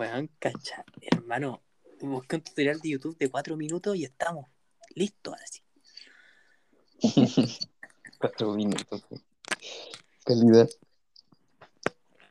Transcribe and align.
Weón, 0.00 0.30
cacha, 0.38 0.82
hermano, 1.12 1.60
busqué 2.00 2.36
un 2.36 2.42
tutorial 2.42 2.80
de 2.80 2.88
YouTube 2.88 3.18
de 3.18 3.30
cuatro 3.30 3.54
minutos 3.54 3.94
y 3.96 4.04
estamos 4.04 4.46
listos 4.94 5.34
así. 5.34 5.60
Cuatro 8.18 8.54
minutos. 8.54 9.04
Calidad. 10.24 10.70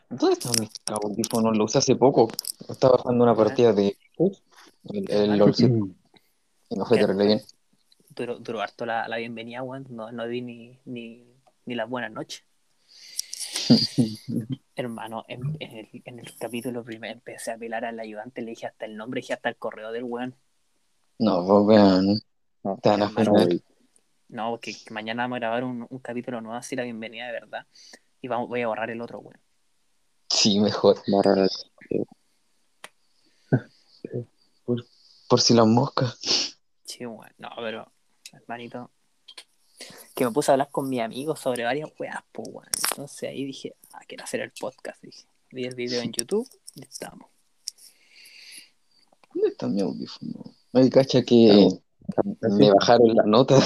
¿Dónde 0.10 0.34
están 0.34 0.54
mis 0.60 0.72
audífonos? 0.88 1.56
Lo 1.56 1.66
usé 1.66 1.78
hace 1.78 1.96
poco. 1.96 2.30
Estaba 2.68 2.98
jugando 2.98 3.24
una 3.24 3.36
partida 3.36 3.72
de 3.72 3.96
el, 4.86 5.12
el 5.12 5.38
LOLcito, 5.38 5.90
y 6.70 6.76
no 6.76 6.86
fue 6.88 6.98
terrible 6.98 7.28
bien. 7.28 7.42
Duró, 8.16 8.40
duró 8.40 8.62
harto 8.62 8.88
la, 8.88 9.08
la 9.08 9.18
bienvenida, 9.18 9.62
weón. 9.62 9.86
No, 9.92 10.12
no 10.12 10.26
di 10.26 10.42
ni, 10.42 10.80
ni, 10.86 11.24
ni 11.66 11.76
las 11.76 11.88
buenas 11.88 12.12
noches. 12.12 12.49
Hermano, 14.76 15.26
en, 15.28 15.42
en 15.60 15.78
el, 15.78 15.90
en 16.06 16.20
el 16.20 16.38
capítulo 16.38 16.84
primero 16.84 17.14
empecé 17.14 17.52
a 17.52 17.56
apelar 17.56 17.86
al 17.86 18.00
ayudante, 18.00 18.42
le 18.42 18.52
dije 18.52 18.66
hasta 18.68 18.86
el 18.86 18.96
nombre, 18.98 19.22
dije 19.22 19.34
hasta 19.34 19.50
el 19.50 19.58
correo 19.58 19.92
del 19.92 20.04
weón. 20.04 20.36
No, 21.20 21.46
pues 21.46 21.78
weón. 21.80 22.22
No, 22.64 22.78
Te 22.82 22.90
van 22.90 23.02
a 23.02 23.06
hermano, 23.06 23.32
funar. 23.32 23.46
güey. 23.48 23.64
No, 24.30 24.52
porque 24.52 24.76
mañana 24.92 25.24
vamos 25.24 25.38
a 25.38 25.40
grabar 25.40 25.64
un, 25.64 25.86
un 25.90 26.00
capítulo 26.00 26.40
nuevo, 26.42 26.58
así 26.58 26.76
la 26.76 26.84
bienvenida 26.84 27.26
de 27.28 27.32
verdad. 27.34 27.66
Y 28.22 28.28
vamos, 28.28 28.48
voy 28.50 28.62
a 28.62 28.68
borrar 28.68 28.90
el 28.92 29.02
otro, 29.02 29.20
weón. 29.20 29.40
Sí, 30.30 30.60
mejor. 30.60 30.98
Barra 31.08 31.36
la- 31.36 31.48
Por, 34.66 34.86
por 35.28 35.42
si 35.42 35.54
las 35.54 35.66
moscas. 35.68 36.20
Sí, 36.84 37.06
weón. 37.06 37.32
No, 37.38 37.50
pero, 37.58 37.92
hermanito, 38.34 38.92
que 40.20 40.26
me 40.26 40.32
puse 40.32 40.52
a 40.52 40.56
hablar 40.56 40.70
con 40.70 40.90
mi 40.90 41.00
amigo 41.00 41.34
sobre 41.38 41.64
varias 41.64 41.90
weas, 41.98 42.22
pues, 42.34 42.50
weón. 42.52 42.68
Entonces 42.92 43.30
ahí 43.30 43.46
dije, 43.46 43.78
ah, 43.94 44.02
quiero 44.06 44.26
hacer 44.26 44.42
el 44.42 44.52
podcast, 44.52 45.02
dije. 45.02 45.26
Vi 45.50 45.64
el 45.64 45.76
video 45.76 46.02
en 46.02 46.12
YouTube 46.12 46.46
y 46.76 46.84
estamos. 46.84 47.30
¿Dónde 49.34 49.48
está 49.48 49.70
mi 49.70 49.80
audífono? 49.80 50.44
Ay, 50.74 50.90
cacha 50.90 51.24
que 51.24 51.70
me 52.42 52.70
bajaron 52.70 53.16
la 53.16 53.24
nota. 53.24 53.60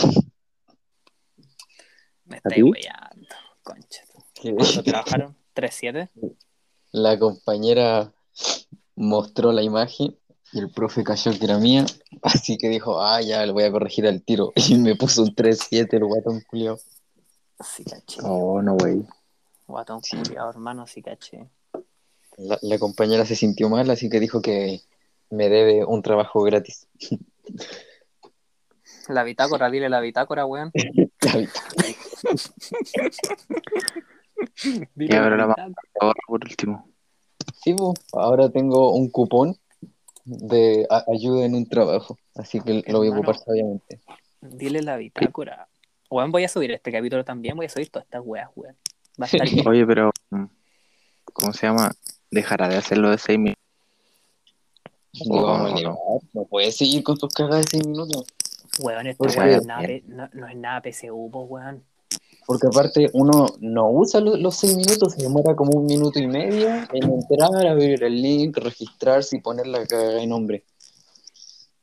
Me 2.26 2.36
¿A 2.36 2.38
estáis 2.38 2.64
weyando, 2.64 3.36
concha. 3.64 4.04
¿Cuánto 4.40 4.84
trabajaron? 4.84 5.36
¿3-7? 5.56 6.08
la 6.92 7.18
compañera 7.18 8.14
mostró 8.96 9.52
la 9.52 9.64
imagen 9.64 10.16
y 10.54 10.60
el 10.60 10.70
profe 10.70 11.04
cayó 11.04 11.32
que 11.38 11.46
era 11.46 11.58
mía. 11.58 11.86
Así 12.22 12.58
que 12.58 12.70
dijo, 12.70 13.02
ah, 13.02 13.22
ya, 13.22 13.46
le 13.46 13.52
voy 13.52 13.64
a 13.64 13.72
corregir 13.72 14.08
al 14.08 14.22
tiro. 14.22 14.54
Y 14.70 14.78
me 14.78 14.96
puso 14.96 15.24
un 15.24 15.36
3-7 15.36 15.88
el 15.94 16.06
guatón 16.06 16.42
culiao. 16.50 16.80
Sí, 17.64 17.84
caché. 17.84 18.22
Oh, 18.24 18.62
no, 18.62 18.76
güey. 18.76 19.04
Guatón 19.68 20.04
Sí. 20.04 20.18
culiao, 20.18 20.50
hermano, 20.50 20.86
sí, 20.88 21.02
caché. 21.02 21.50
La, 22.38 22.58
la 22.62 22.80
compañera 22.80 23.26
se 23.26 23.36
sintió 23.36 23.70
mal, 23.70 23.90
así 23.90 24.10
que 24.10 24.20
dijo 24.20 24.42
que 24.42 24.82
me 25.30 25.50
debe 25.50 25.86
un 25.86 26.02
trabajo 26.02 26.42
gratis. 26.42 26.88
La 29.08 29.24
bitácora, 29.24 29.70
dile 29.70 29.90
la 29.90 30.00
bitácora, 30.00 30.46
weón. 30.46 30.72
Dile 30.74 31.10
Ya, 35.14 35.24
pero 35.24 35.38
la 35.38 35.48
bitácora. 35.48 35.76
Ahora, 36.00 36.20
por 36.28 36.44
último. 36.44 36.90
Sí, 37.64 37.74
po, 37.74 37.94
ahora 38.14 38.50
tengo 38.50 38.94
un 38.94 39.10
cupón 39.10 39.58
de 40.26 40.86
a- 40.90 41.04
ayuda 41.12 41.46
en 41.46 41.56
un 41.56 41.66
trabajo, 41.68 42.18
así 42.36 42.60
que 42.62 42.84
lo 42.88 43.00
voy 43.00 43.08
a 43.10 43.12
ocupar 43.12 43.38
sabiamente. 43.38 44.00
Dile 44.42 44.82
la 44.82 44.98
bitácora. 44.98 45.68
Weón, 46.10 46.32
voy 46.32 46.44
a 46.44 46.50
subir 46.50 46.72
este 46.72 46.92
capítulo 46.92 47.24
también, 47.26 47.56
voy 47.56 47.66
a 47.66 47.70
subir 47.70 47.90
todas 47.90 48.06
estas 48.06 48.22
weas, 48.26 48.50
weón. 48.56 48.76
Va 49.22 49.26
a 49.26 49.30
estar 49.30 49.42
bien. 49.50 49.68
Oye, 49.68 49.86
pero. 49.86 50.12
mm, 50.32 50.46
¿Cómo 51.34 51.54
se 51.54 51.66
llama? 51.68 51.92
Dejará 52.30 52.68
de 52.68 52.78
hacerlo 52.78 53.10
de 53.10 53.18
seis 53.18 53.40
minutos. 53.40 53.60
No, 55.26 56.46
puedes 56.50 56.76
seguir 56.78 57.04
con 57.04 57.18
tus 57.18 57.34
cagas 57.34 57.62
de 57.66 57.68
6 57.70 57.88
minutos. 57.88 58.26
Weón, 58.80 59.06
esta 59.08 59.18
Porque- 59.24 59.38
weá 59.40 59.48
no 59.48 59.54
es 59.58 59.66
nada, 59.66 59.88
no, 60.08 60.30
no 60.34 60.48
es 60.48 60.56
nada 60.56 60.82
PSU, 60.82 61.30
po, 61.32 61.42
weón. 61.44 61.84
Porque 62.46 62.68
aparte 62.68 63.10
uno 63.14 63.46
no 63.62 63.90
usa 63.90 64.20
lo- 64.20 64.36
los 64.36 64.56
6 64.56 64.76
minutos, 64.76 65.14
se 65.14 65.24
demora 65.24 65.56
como 65.56 65.78
un 65.80 65.86
minuto 65.86 66.20
y 66.20 66.28
medio 66.28 66.68
en 66.92 67.04
entrar, 67.12 67.68
abrir 67.68 68.04
el 68.04 68.22
link, 68.22 68.58
registrarse 68.58 69.38
y 69.38 69.42
poner 69.42 69.68
la 69.68 69.86
caga 69.86 70.10
de 70.10 70.28
nombre. 70.28 70.66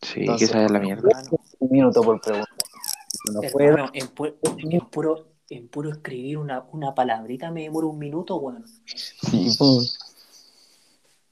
Sí, 0.02 0.20
Entonces, 0.20 0.50
que 0.50 0.56
esa 0.56 0.64
es 0.66 0.70
la 0.70 0.78
mierda. 0.78 1.08
Un 1.58 1.70
minuto 1.70 2.02
por 2.02 2.20
pregunta. 2.20 2.48
No 3.32 3.40
puede, 3.52 3.68
hermano, 3.68 3.90
en, 3.92 4.14
pu- 4.14 4.34
en 4.70 4.80
puro, 4.88 5.28
en 5.48 5.68
puro 5.68 5.90
escribir 5.90 6.38
una, 6.38 6.64
una 6.72 6.94
palabrita 6.94 7.50
me 7.50 7.62
demoro 7.62 7.88
un 7.88 7.98
minuto, 7.98 8.36
weón. 8.36 8.64
sí, 8.86 9.50
pues. 9.58 9.98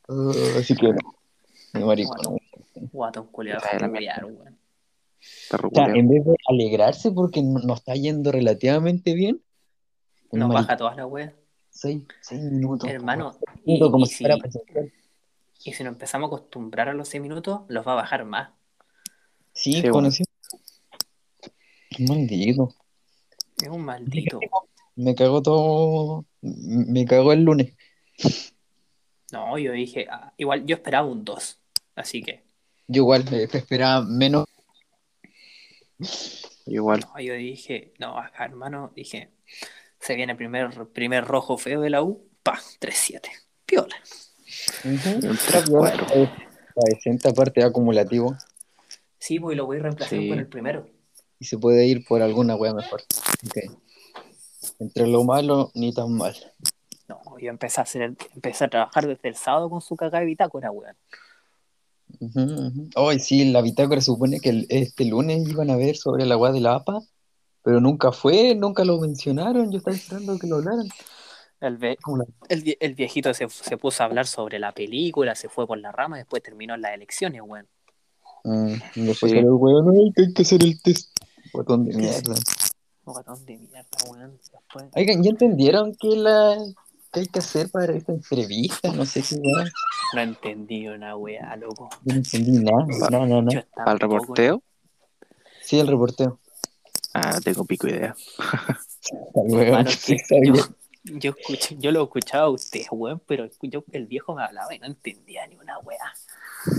Ah, 0.09 0.33
así 0.59 0.75
que 0.75 0.89
no. 0.89 0.99
Mi 1.75 1.85
maricón. 1.85 2.39
Guatón 2.93 3.27
culiado, 3.27 3.61
Esa 3.61 3.77
es 3.77 3.83
la 3.83 3.89
weón. 4.27 4.58
O 5.53 5.71
sea, 5.75 5.87
en 5.87 6.09
vez 6.09 6.25
de 6.25 6.37
alegrarse 6.49 7.11
porque 7.11 7.43
no, 7.43 7.59
no 7.61 7.75
está 7.75 7.95
yendo 7.95 8.31
relativamente 8.33 9.15
bien, 9.15 9.41
Nos 10.33 10.49
baja 10.53 10.77
todas 10.77 10.97
las 10.97 11.07
weas. 11.07 11.33
Seis, 11.71 12.03
seis 12.21 12.43
minutos. 12.43 12.89
Hermano, 12.89 13.33
como, 13.33 13.63
y- 13.65 13.79
como 13.81 14.05
y 14.05 14.09
si 14.09 14.25
fuera 14.25 14.35
si- 14.37 14.41
presencial. 14.43 14.93
Y 15.65 15.73
si 15.73 15.83
nos 15.85 15.93
empezamos 15.95 16.27
a 16.31 16.37
acostumbrar 16.37 16.89
a 16.89 16.95
los 16.95 17.09
6 17.09 17.21
minutos, 17.21 17.63
los 17.69 17.85
va 17.87 17.93
a 17.93 17.97
bajar 17.97 18.25
más. 18.25 18.51
Sí, 19.53 19.75
Sí, 19.83 19.89
conocí. 19.89 20.23
Maldito. 21.99 22.75
Es 23.61 23.69
un 23.69 23.85
maldito. 23.85 24.39
Me 24.95 25.15
cagó 25.15 25.43
todo. 25.43 26.25
Me 26.41 27.05
cagó 27.07 27.33
el 27.33 27.43
lunes. 27.43 27.75
No, 29.33 29.59
yo 29.59 29.73
dije, 29.73 30.07
ah, 30.11 30.33
igual 30.37 30.65
yo 30.65 30.77
esperaba 30.77 31.07
un 31.09 31.25
2. 31.25 31.59
Así 31.97 32.23
que, 32.23 32.45
Yo 32.87 33.03
igual 33.03 33.25
eh, 33.33 33.49
esperaba 33.53 34.05
menos. 34.05 34.47
Igual. 36.67 37.01
no, 37.01 37.21
yo 37.21 37.35
dije, 37.35 37.93
no, 37.99 38.19
acá 38.19 38.45
hermano, 38.45 38.93
dije, 38.95 39.31
se 40.01 40.15
viene 40.15 40.33
el 40.33 40.37
primer, 40.39 40.71
primer 40.93 41.25
rojo 41.25 41.57
feo 41.59 41.81
de 41.81 41.91
la 41.91 42.03
U, 42.03 42.29
pa, 42.43 42.59
3-7. 42.81 43.23
Piola. 43.67 43.97
Está 44.85 45.65
3-4. 45.65 46.03
Está 46.13 46.81
decente, 46.95 47.29
aparte 47.29 47.63
acumulativo. 47.63 48.37
Sí, 49.19 49.41
pues 49.41 49.55
y 49.55 49.57
lo 49.57 49.67
voy 49.67 49.79
a 49.79 49.83
reemplazar 49.83 50.19
Sí. 50.19 50.29
con 50.29 50.39
el 50.39 50.47
primero. 50.47 50.89
Y 51.41 51.45
se 51.45 51.59
puede 51.59 51.87
ir 51.87 52.05
por 52.07 52.23
alguna 52.23 52.55
wea 52.57 52.73
mejor. 52.75 53.03
Entre 54.79 55.07
lo 55.07 55.25
malo, 55.25 55.71
ni 55.75 55.93
tan 55.93 56.13
mal. 56.13 56.35
No, 57.09 57.21
yo 57.39 57.49
empecé 57.51 57.81
a 57.81 57.85
hacer 57.85 58.03
el- 58.03 58.17
empecé 58.35 58.65
a 58.65 58.69
trabajar 58.69 59.07
desde 59.07 59.29
el 59.29 59.35
sábado 59.35 59.69
con 59.71 59.81
su 59.81 59.97
cagada 59.97 60.21
de 60.21 60.27
bitácora, 60.27 60.71
weón. 60.71 60.97
Ujú. 62.21 62.89
Hoy 62.97 63.19
sí, 63.21 63.45
la 63.51 63.63
bitácora 63.63 64.01
supone 64.01 64.41
que 64.41 64.51
el- 64.51 64.67
este 64.71 65.05
lunes 65.05 65.49
iban 65.49 65.71
a 65.71 65.77
ver 65.77 65.97
sobre 65.97 66.27
la 66.27 66.37
wea 66.37 66.53
de 66.53 66.61
la 66.61 66.75
APA, 66.77 67.01
pero 67.63 67.81
nunca 67.81 68.13
fue, 68.13 68.55
nunca 68.55 68.85
lo 68.85 68.99
mencionaron. 68.99 69.71
Yo 69.71 69.79
estaba 69.79 69.97
esperando 69.97 70.39
que 70.39 70.47
lo 70.47 70.57
hablaran. 70.57 70.89
El, 71.61 71.77
ve- 71.77 71.99
viejito 72.95 73.35
se, 73.35 73.49
se 73.49 73.77
puso 73.77 74.03
a 74.03 74.07
hablar 74.07 74.27
sobre 74.27 74.59
la 74.59 74.73
película, 74.73 75.35
se 75.35 75.49
fue 75.49 75.67
por 75.67 75.79
la 75.79 75.91
rama, 75.93 76.17
después 76.17 76.43
terminó 76.43 76.75
en 76.75 76.83
las 76.83 76.95
elecciones, 76.95 77.43
weón. 77.45 77.67
Y 78.95 79.03
después 79.03 79.33
Sí. 79.33 79.39
el 79.39 79.47
weón, 79.51 79.91
"Ay, 79.97 80.13
que 80.15 80.23
hay 80.23 80.33
que 80.33 80.43
hacer 80.43 80.63
el 80.63 80.81
test. 80.81 81.11
Botón 81.53 81.85
de 81.85 81.91
¿Qué 81.93 81.97
mierda. 81.99 82.35
Botón 83.05 83.45
de 83.45 83.59
mierda, 83.59 83.89
weón. 84.09 84.39
Después, 84.53 84.85
Oigan, 84.95 85.23
¿ya 85.23 85.31
entendieron 85.31 85.95
qué 85.99 86.17
la 86.17 86.57
qué 87.19 87.23
hay 87.23 87.27
que 87.29 87.39
hacer 87.41 87.71
para 87.71 87.93
esta 87.93 88.13
entrevista? 88.13 88.93
No 88.93 89.05
sé 89.05 89.23
qué 89.23 89.37
weón. 89.37 89.71
no 90.15 90.21
entendí 90.21 90.89
una 90.89 91.17
weá, 91.17 91.57
loco. 91.57 91.89
No 92.05 92.15
entendí 92.15 92.59
nada. 92.63 92.87
No, 93.11 93.27
no, 93.27 93.43
no. 93.43 93.51
¿Para 93.75 93.93
el 93.93 93.99
reporteo? 94.01 94.63
Sí, 95.63 95.79
el 95.81 95.89
reporteo. 95.89 96.39
Ah, 97.15 97.39
tengo 97.43 97.65
pico 97.65 97.89
idea. 97.89 98.15
Weón, 99.35 99.67
Hermano, 99.67 99.91
sí, 99.91 100.17
yo, 100.45 100.55
yo, 101.05 101.31
escuché, 101.37 101.77
yo 101.79 101.91
lo 101.91 102.03
escuchaba 102.05 102.45
a 102.45 102.51
usted, 102.51 102.83
weón, 102.91 103.21
pero 103.27 103.49
yo, 103.63 103.83
el 103.93 104.07
viejo 104.07 104.35
me 104.35 104.45
hablaba 104.45 104.75
y 104.75 104.79
no 104.79 104.87
entendía 104.87 105.47
ni 105.47 105.57
una 105.57 105.79
weá. 105.81 106.15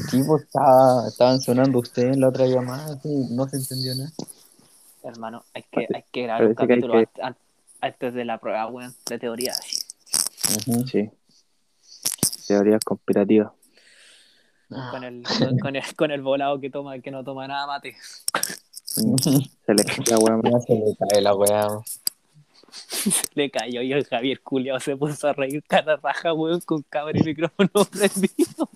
Sí, 0.10 0.22
pues 0.26 0.44
estaba- 0.44 1.08
estaban 1.08 1.42
sonando 1.42 1.80
ustedes 1.80 2.14
en 2.14 2.22
la 2.22 2.30
otra 2.30 2.46
llamada, 2.46 3.00
sí, 3.02 3.10
no 3.32 3.48
se 3.50 3.58
entendió 3.58 3.96
nada. 3.96 4.12
Hermano, 5.04 5.44
hay 5.54 5.64
que, 5.72 5.88
hay 5.94 6.04
que 6.12 6.24
grabar 6.24 6.46
un 6.48 6.56
Parece 6.56 6.74
hay 6.74 6.82
capítulo 6.82 7.00
que- 7.14 7.34
antes 7.82 8.14
de 8.14 8.26
la 8.26 8.38
prueba, 8.38 8.68
weón, 8.68 8.94
de 9.10 9.20
teoría. 9.20 9.54
así. 9.54 9.79
Sí. 10.88 11.10
Teorías 12.48 12.84
conspirativas. 12.84 13.52
Con 14.70 15.04
el, 15.04 15.24
con, 15.24 15.60
con 15.60 15.76
el, 15.76 15.96
con 15.96 16.12
el 16.12 16.22
volado 16.22 16.60
que 16.60 16.70
toma, 16.70 17.00
que 17.00 17.10
no 17.12 17.24
toma 17.24 17.48
nada 17.48 17.66
mate. 17.66 17.96
Se 18.84 19.74
le 19.74 19.84
la 20.06 20.18
weá. 20.20 20.60
Se 20.62 20.74
le 20.74 20.96
cae 20.98 21.22
la 21.22 21.36
weá. 21.36 21.68
Le 23.34 23.50
cayó 23.50 23.82
y 23.82 23.92
el 23.94 24.06
Javier 24.06 24.42
Culeado 24.42 24.80
se 24.80 24.96
puso 24.96 25.28
a 25.28 25.34
reír 25.34 25.64
cara 25.68 25.96
raja, 25.96 26.34
weón, 26.34 26.62
con 26.62 26.84
cámara 26.84 27.18
y 27.20 27.24
micrófono 27.24 27.70
prendido. 27.92 28.70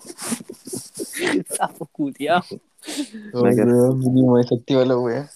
Sapo 1.56 1.86
weón, 3.66 3.98
mínimo 4.00 4.38
efectiva 4.38 4.84
la 4.84 4.98
weá. 4.98 5.30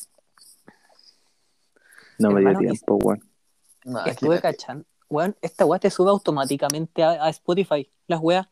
No 2.18 2.30
me 2.32 2.40
dio 2.40 2.58
tiempo, 2.58 2.96
weón. 2.96 3.22
Nah, 3.84 4.06
Estuve 4.06 4.36
que- 4.36 4.42
cachando. 4.42 4.84
Weón, 5.10 5.36
esta 5.40 5.64
weá 5.64 5.78
te 5.78 5.90
sube 5.90 6.10
automáticamente 6.10 7.02
a, 7.02 7.24
a 7.24 7.28
Spotify, 7.30 7.90
las 8.06 8.20
weas. 8.20 8.46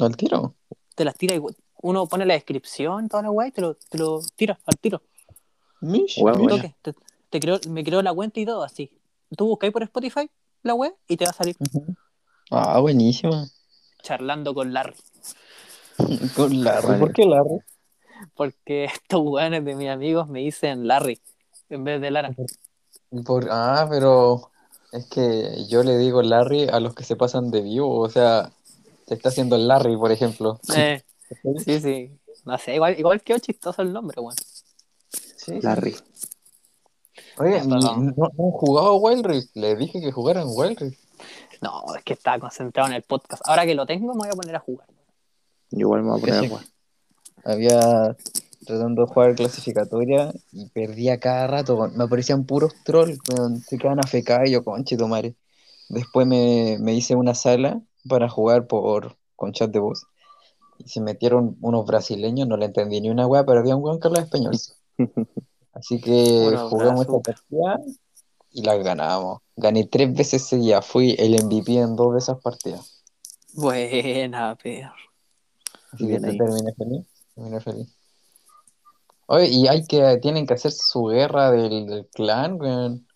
Al 0.00 0.16
tiro. 0.16 0.54
Te 0.94 1.04
las 1.04 1.14
tira 1.16 1.34
y 1.34 1.42
uno 1.82 2.06
pone 2.06 2.24
la 2.24 2.34
descripción, 2.34 3.08
toda 3.08 3.22
la 3.24 3.30
weá, 3.30 3.48
y 3.48 3.52
te 3.52 3.60
lo, 3.60 3.74
te 3.74 3.98
lo 3.98 4.20
tira 4.36 4.58
al 4.64 4.76
tiro. 4.78 5.02
Mish. 5.80 6.18
Te, 6.82 6.94
te 7.30 7.40
creó- 7.40 7.60
me 7.68 7.84
creó 7.84 8.00
la 8.02 8.14
cuenta 8.14 8.40
y 8.40 8.46
todo 8.46 8.62
así. 8.62 8.90
Tú 9.36 9.46
buscáis 9.46 9.72
por 9.72 9.82
Spotify 9.82 10.30
la 10.62 10.74
web 10.74 10.94
y 11.08 11.16
te 11.16 11.24
va 11.26 11.30
a 11.30 11.34
salir. 11.34 11.56
Ah, 12.50 12.78
buenísima. 12.80 13.46
charlando 14.02 14.54
con 14.54 14.72
Larry. 14.72 14.94
Con 16.36 16.62
Larry. 16.62 16.98
¿Por 17.00 17.12
qué 17.12 17.24
Larry? 17.26 17.58
Porque 18.34 18.84
estos 19.02 19.20
weones 19.22 19.64
de 19.64 19.74
mis 19.74 19.88
amigos 19.88 20.28
me 20.28 20.40
dicen 20.40 20.86
Larry 20.86 21.20
en 21.68 21.84
vez 21.84 22.00
de 22.00 22.10
Lara. 22.10 22.34
Por... 23.24 23.48
Ah, 23.50 23.86
pero 23.90 24.50
es 24.96 25.06
que 25.06 25.66
yo 25.68 25.82
le 25.82 25.96
digo 25.98 26.22
Larry 26.22 26.68
a 26.68 26.80
los 26.80 26.94
que 26.94 27.04
se 27.04 27.16
pasan 27.16 27.50
de 27.50 27.60
vivo. 27.62 27.98
O 28.00 28.08
sea, 28.08 28.50
se 29.06 29.14
está 29.14 29.28
haciendo 29.28 29.56
el 29.56 29.68
Larry, 29.68 29.96
por 29.96 30.10
ejemplo. 30.12 30.58
Eh, 30.76 31.02
sí, 31.64 31.80
sí. 31.80 32.10
No 32.44 32.56
sé, 32.58 32.74
igual, 32.76 32.98
igual 32.98 33.20
quedó 33.22 33.38
chistoso 33.38 33.82
el 33.82 33.92
nombre, 33.92 34.20
weón. 34.20 34.34
Sí. 35.10 35.60
Larry. 35.60 35.96
Oye, 37.38 37.62
No, 37.64 37.76
ni- 37.76 37.84
no. 37.84 37.96
no, 37.96 38.12
no 38.16 38.44
han 38.46 38.50
jugado 38.52 38.94
Wild 38.96 39.26
Rift. 39.26 39.50
Le 39.54 39.76
dije 39.76 40.00
que 40.00 40.12
jugaran 40.12 40.46
Wild 40.48 40.78
Rift. 40.78 40.98
No, 41.62 41.82
es 41.96 42.02
que 42.04 42.12
estaba 42.12 42.38
concentrado 42.38 42.88
en 42.88 42.94
el 42.94 43.02
podcast. 43.02 43.42
Ahora 43.46 43.64
que 43.66 43.74
lo 43.74 43.86
tengo, 43.86 44.12
me 44.14 44.20
voy 44.20 44.28
a 44.28 44.32
poner 44.32 44.56
a 44.56 44.60
jugar. 44.60 44.86
Yo 45.70 45.80
igual 45.80 46.02
me 46.02 46.10
voy 46.10 46.18
a 46.18 46.20
poner 46.20 46.44
a 46.44 46.48
jugar. 46.48 46.64
Había 47.44 48.16
tratando 48.66 49.02
de 49.02 49.08
jugar 49.08 49.34
clasificatoria 49.34 50.32
y 50.52 50.68
perdía 50.68 51.18
cada 51.18 51.46
rato. 51.46 51.90
Me 51.94 52.04
aparecían 52.04 52.44
puros 52.44 52.74
trolls, 52.84 53.18
se 53.66 53.78
quedan 53.78 54.00
afecados 54.00 54.48
y 54.48 54.52
yo, 54.52 54.64
conche 54.64 54.96
tu 54.96 55.08
madre. 55.08 55.34
Después 55.88 56.26
me, 56.26 56.76
me 56.80 56.94
hice 56.94 57.14
una 57.14 57.34
sala 57.34 57.80
para 58.08 58.28
jugar 58.28 58.66
por 58.66 59.16
con 59.36 59.52
chat 59.52 59.70
de 59.70 59.78
voz. 59.78 60.06
Y 60.78 60.88
se 60.88 61.00
metieron 61.00 61.56
unos 61.60 61.86
brasileños, 61.86 62.48
no 62.48 62.56
le 62.56 62.66
entendí 62.66 63.00
ni 63.00 63.08
una 63.08 63.26
weá, 63.26 63.44
pero 63.44 63.60
había 63.60 63.76
un 63.76 63.82
weón 63.82 64.00
que 64.00 64.08
hablaba 64.08 64.24
español. 64.24 64.56
Así 65.72 66.00
que 66.00 66.56
jugamos 66.70 67.02
esta 67.02 67.20
partida 67.20 67.80
y 68.50 68.62
la 68.62 68.76
ganamos. 68.76 69.40
Gané 69.56 69.84
tres 69.84 70.14
veces 70.14 70.42
seguidas, 70.46 70.86
fui 70.86 71.14
el 71.18 71.42
MVP 71.44 71.76
en 71.76 71.96
dos 71.96 72.14
de 72.14 72.18
esas 72.18 72.40
partidas. 72.40 73.04
Buena, 73.52 74.56
perro. 74.56 74.92
Así 75.92 76.06
que 76.06 76.18
terminé 76.18 76.74
feliz. 76.74 77.06
Terminé 77.34 77.60
feliz. 77.60 77.95
Oye, 79.26 79.48
y 79.48 79.66
hay 79.66 79.84
que, 79.86 80.18
tienen 80.18 80.46
que 80.46 80.54
hacer 80.54 80.72
su 80.72 81.04
guerra 81.06 81.50
del, 81.50 81.86
del 81.86 82.06
clan, 82.06 82.60
weón. 82.60 83.06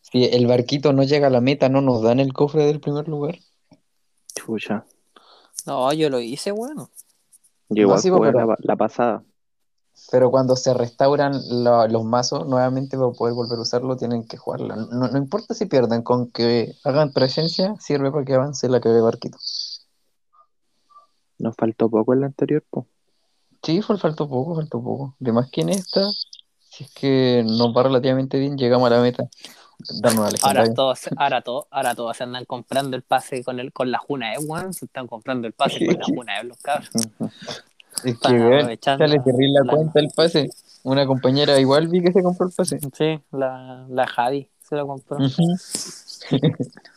Si 0.00 0.24
el 0.24 0.46
barquito 0.46 0.92
no 0.92 1.02
llega 1.04 1.28
a 1.28 1.30
la 1.30 1.40
meta, 1.40 1.68
no 1.68 1.80
nos 1.80 2.02
dan 2.02 2.20
el 2.20 2.32
cofre 2.32 2.64
del 2.66 2.80
primer 2.80 3.08
lugar. 3.08 3.38
Chucha. 4.34 4.84
No, 5.66 5.92
yo 5.92 6.10
lo 6.10 6.20
hice, 6.20 6.50
bueno. 6.52 6.90
Yo 7.68 7.82
igual 7.82 8.00
sí, 8.00 8.10
jugué 8.10 8.32
pero- 8.32 8.46
la, 8.46 8.56
la 8.58 8.76
pasada. 8.76 9.24
Pero 10.10 10.30
cuando 10.30 10.56
se 10.56 10.72
restauran 10.72 11.34
los 11.92 12.04
mazos 12.04 12.46
nuevamente 12.46 12.96
para 12.96 13.10
poder 13.12 13.34
volver 13.34 13.58
a 13.58 13.62
usarlo, 13.62 13.96
tienen 13.96 14.26
que 14.26 14.38
jugarlo. 14.38 14.74
No, 14.74 15.08
no 15.08 15.18
importa 15.18 15.52
si 15.54 15.66
pierden, 15.66 16.02
con 16.02 16.30
que 16.30 16.74
hagan 16.82 17.12
presencia, 17.12 17.76
sirve 17.78 18.10
para 18.10 18.24
que 18.24 18.34
avance 18.34 18.68
la 18.70 18.80
que 18.80 18.88
de 18.88 19.00
barquito. 19.02 19.38
Nos 21.38 21.54
faltó 21.56 21.90
poco 21.90 22.14
en 22.14 22.20
la 22.20 22.26
anterior, 22.26 22.64
po. 22.70 22.86
Sí, 23.62 23.80
fue, 23.82 23.96
faltó 23.98 24.28
poco, 24.28 24.56
faltó 24.56 24.82
poco. 24.82 25.14
De 25.18 25.32
más 25.32 25.50
que 25.50 25.60
en 25.62 25.68
esta, 25.70 26.10
si 26.68 26.84
es 26.84 26.90
que 26.92 27.44
nos 27.46 27.74
va 27.76 27.84
relativamente 27.84 28.38
bien, 28.38 28.56
llegamos 28.56 28.90
a 28.90 28.94
la 28.96 29.00
meta. 29.02 29.24
Darnos 30.00 30.32
Ahora 30.44 30.72
todos, 30.74 31.00
ahora 31.16 31.40
todos, 31.42 31.66
ahora 31.70 31.94
todos 31.94 32.16
se 32.16 32.22
andan 32.22 32.44
comprando 32.44 32.96
el 32.96 33.02
pase 33.02 33.42
con 33.42 33.58
el, 33.58 33.72
con 33.72 33.90
la 33.90 33.98
Juna, 33.98 34.34
¿eh, 34.34 34.38
weón? 34.38 34.72
Se 34.72 34.84
están 34.84 35.06
comprando 35.08 35.46
el 35.48 35.52
pase 35.54 35.84
con 35.84 35.98
la 35.98 36.04
Juna, 36.14 36.40
¿eh, 36.40 36.44
los 36.44 36.58
cabros? 36.58 36.90
Es 37.96 38.02
que 38.04 38.10
Están 38.10 38.32
vean, 38.38 38.52
aprovechando 38.60 39.06
sale 39.06 39.20
terrible 39.20 39.52
la 39.60 39.64
la- 39.64 39.72
cuenta 39.74 40.00
el 40.00 40.08
pase. 40.16 40.48
Una 40.82 41.06
compañera 41.06 41.60
igual 41.60 41.86
vi 41.88 42.02
que 42.02 42.12
se 42.12 42.22
compró 42.22 42.46
el 42.46 42.52
pase. 42.52 42.80
Sí, 42.96 43.20
la, 43.30 43.86
la 43.88 44.06
Javi 44.06 44.48
se 44.60 44.76
lo 44.76 44.86
compró. 44.86 45.18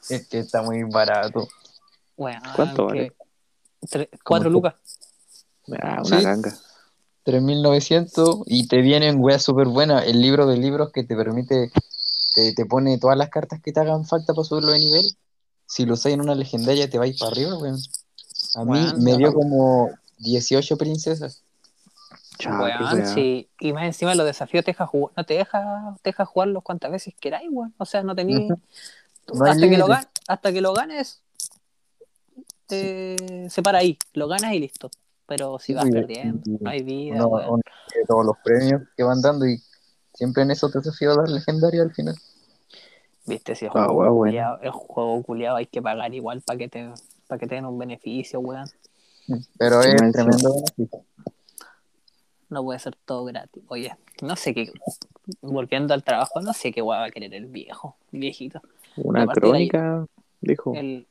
Es 0.10 0.28
que 0.30 0.40
está 0.40 0.62
muy 0.62 0.84
barato. 0.84 1.48
¿Cuánto 2.56 2.86
vale? 2.86 3.14
cuatro 4.24 4.52
tú. 4.52 4.62
Ah, 5.82 6.02
una 6.06 6.18
Sí. 6.20 6.24
ganga. 6.24 6.58
3.900 7.26 8.44
y 8.46 8.68
te 8.68 8.82
vienen 8.82 9.20
weas 9.20 9.42
súper 9.44 9.68
buenas. 9.68 10.06
El 10.06 10.22
libro 10.22 10.46
de 10.46 10.58
libros 10.58 10.92
que 10.92 11.04
te 11.04 11.16
permite, 11.16 11.72
te, 12.36 12.54
te 12.54 12.66
pone 12.66 12.98
todas 13.00 13.18
las 13.18 13.30
cartas 13.30 13.62
que 13.64 13.72
te 13.74 13.80
hagan 13.80 14.06
falta 14.06 14.34
para 14.34 14.46
subirlo 14.46 14.72
de 14.72 14.80
nivel. 14.80 15.06
Si 15.66 15.86
lo 15.86 15.96
usas 15.96 16.12
en 16.12 16.22
una 16.22 16.36
legendaria 16.36 16.88
te 16.90 17.00
va 17.00 17.06
a 17.06 17.08
ir 17.08 17.16
para 17.18 17.32
arriba, 17.32 17.58
weón. 17.58 17.78
A 18.56 18.64
mí 18.64 18.80
me 19.00 19.18
dio 19.18 19.34
como 19.34 19.90
18 20.20 20.78
princesas. 20.78 21.42
Weón, 22.46 22.62
wea. 22.62 23.06
sí. 23.14 23.50
Y 23.60 23.74
más 23.74 23.86
encima 23.86 24.14
los 24.14 24.26
desafíos 24.28 24.64
te 24.64 24.72
deja 24.72 24.86
jugar, 24.86 25.14
no 25.18 25.24
te 25.24 25.34
deja, 25.36 25.96
te 26.04 26.10
deja 26.10 26.26
jugarlos 26.26 26.62
cuantas 26.64 26.92
veces 26.92 27.16
queráis, 27.20 27.50
weón. 27.52 27.74
O 27.80 27.86
sea, 27.86 28.04
no 28.04 28.16
tenéis. 28.16 28.50
No 28.50 29.46
hasta, 29.46 29.56
que 29.68 29.78
lo 29.78 29.88
límite. 29.88 29.92
gan- 29.92 30.08
hasta 30.28 30.54
que 30.54 30.62
lo 30.62 30.74
ganes, 30.74 31.22
te- 32.68 33.48
se 33.50 33.62
para 33.64 33.80
ahí. 33.80 33.98
Lo 34.14 34.28
ganas 34.28 34.54
y 34.54 34.60
listo. 34.60 34.92
Pero 35.28 35.58
si 35.60 35.68
Sí, 35.68 35.74
vas 35.74 35.88
y- 35.88 35.92
perdiendo, 35.92 36.42
y- 36.46 36.58
no 36.64 36.70
hay 36.70 36.84
vida, 36.84 37.26
ve 37.26 38.04
todos 38.08 38.26
los 38.26 38.38
premios 38.44 38.82
que 38.96 39.04
van 39.04 39.22
dando 39.22 39.48
y 39.48 39.62
siempre 40.14 40.44
en 40.44 40.52
eso 40.52 40.70
te 40.70 40.80
desafío 40.80 41.12
a 41.12 41.16
dar 41.18 41.30
legendaria 41.30 41.82
al 41.82 41.94
final. 41.94 42.16
Viste, 43.26 43.56
si 43.56 43.66
el 43.66 43.72
Ah, 43.74 43.86
juego, 43.88 43.94
weón, 44.14 44.30
culiao- 44.32 44.60
el 44.62 44.72
juego 44.72 45.24
culiado 45.24 45.58
hay 45.58 45.66
que 45.66 45.82
pagar 45.82 46.14
igual 46.14 46.42
para 46.42 46.58
que 46.60 46.68
te 46.68 46.90
para 47.28 47.40
que 47.40 47.48
te 47.48 47.56
den 47.56 47.66
un 47.66 47.80
beneficio, 47.80 48.40
weón. 48.40 48.68
Pero 49.58 49.82
Sí, 49.82 49.90
es 49.90 50.02
me 50.02 50.12
tremendo 50.12 50.54
beneficio. 50.54 51.04
No 52.50 52.64
puede 52.64 52.78
ser 52.78 52.96
todo 53.04 53.26
gratis. 53.26 53.64
Oye, 53.68 53.96
no 54.22 54.36
sé 54.36 54.54
qué. 54.54 54.72
Volviendo 55.42 55.96
al 55.96 56.04
trabajo, 56.04 56.40
no 56.42 56.54
sé 56.54 56.72
qué 56.72 56.84
weón 56.84 57.02
va 57.02 57.06
a 57.06 57.10
querer 57.12 57.34
el 57.34 57.48
viejo, 57.48 57.96
el 58.12 58.20
viejito. 58.20 58.62
Una 58.98 59.22
de 59.22 59.32
ahí- 59.32 59.34
crónica, 59.34 60.06
dijo. 60.42 60.76
El, 60.76 61.08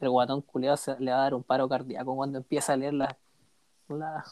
el 0.00 0.10
guatón 0.10 0.42
culiado 0.42 0.76
se, 0.76 1.00
le 1.00 1.10
va 1.12 1.16
a 1.18 1.22
dar 1.22 1.34
un 1.34 1.42
paro 1.42 1.66
cardíaco 1.66 2.14
cuando 2.14 2.36
empieza 2.36 2.74
a 2.74 2.76
leer 2.76 2.92
las 2.92 3.16
la, 3.88 4.24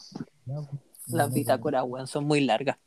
las 1.08 1.32
bitácoras, 1.32 1.84
weón. 1.86 2.06
Son 2.06 2.24
muy 2.24 2.40
largas. 2.40 2.78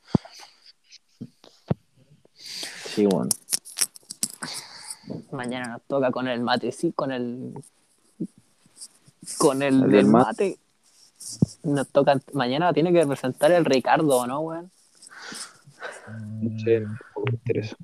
Sí, 2.35 3.05
bueno. 3.05 3.29
Mañana 5.31 5.67
nos 5.67 5.81
toca 5.83 6.11
con 6.11 6.27
el 6.27 6.41
mate, 6.41 6.71
sí, 6.71 6.91
con 6.93 7.11
el. 7.11 7.53
Con 9.37 9.61
el, 9.61 9.83
El 9.83 9.91
del 9.91 10.05
mate. 10.07 10.25
mate. 10.27 10.59
Nos 11.63 11.87
toca. 11.89 12.19
Mañana 12.33 12.73
tiene 12.73 12.93
que 12.93 13.05
presentar 13.05 13.51
el 13.51 13.65
Ricardo, 13.65 14.25
¿no, 14.27 14.39
weón? 14.41 14.71
Sí, 16.63 16.81
tampoco 16.81 17.23
me 17.25 17.31
interesa. 17.33 17.75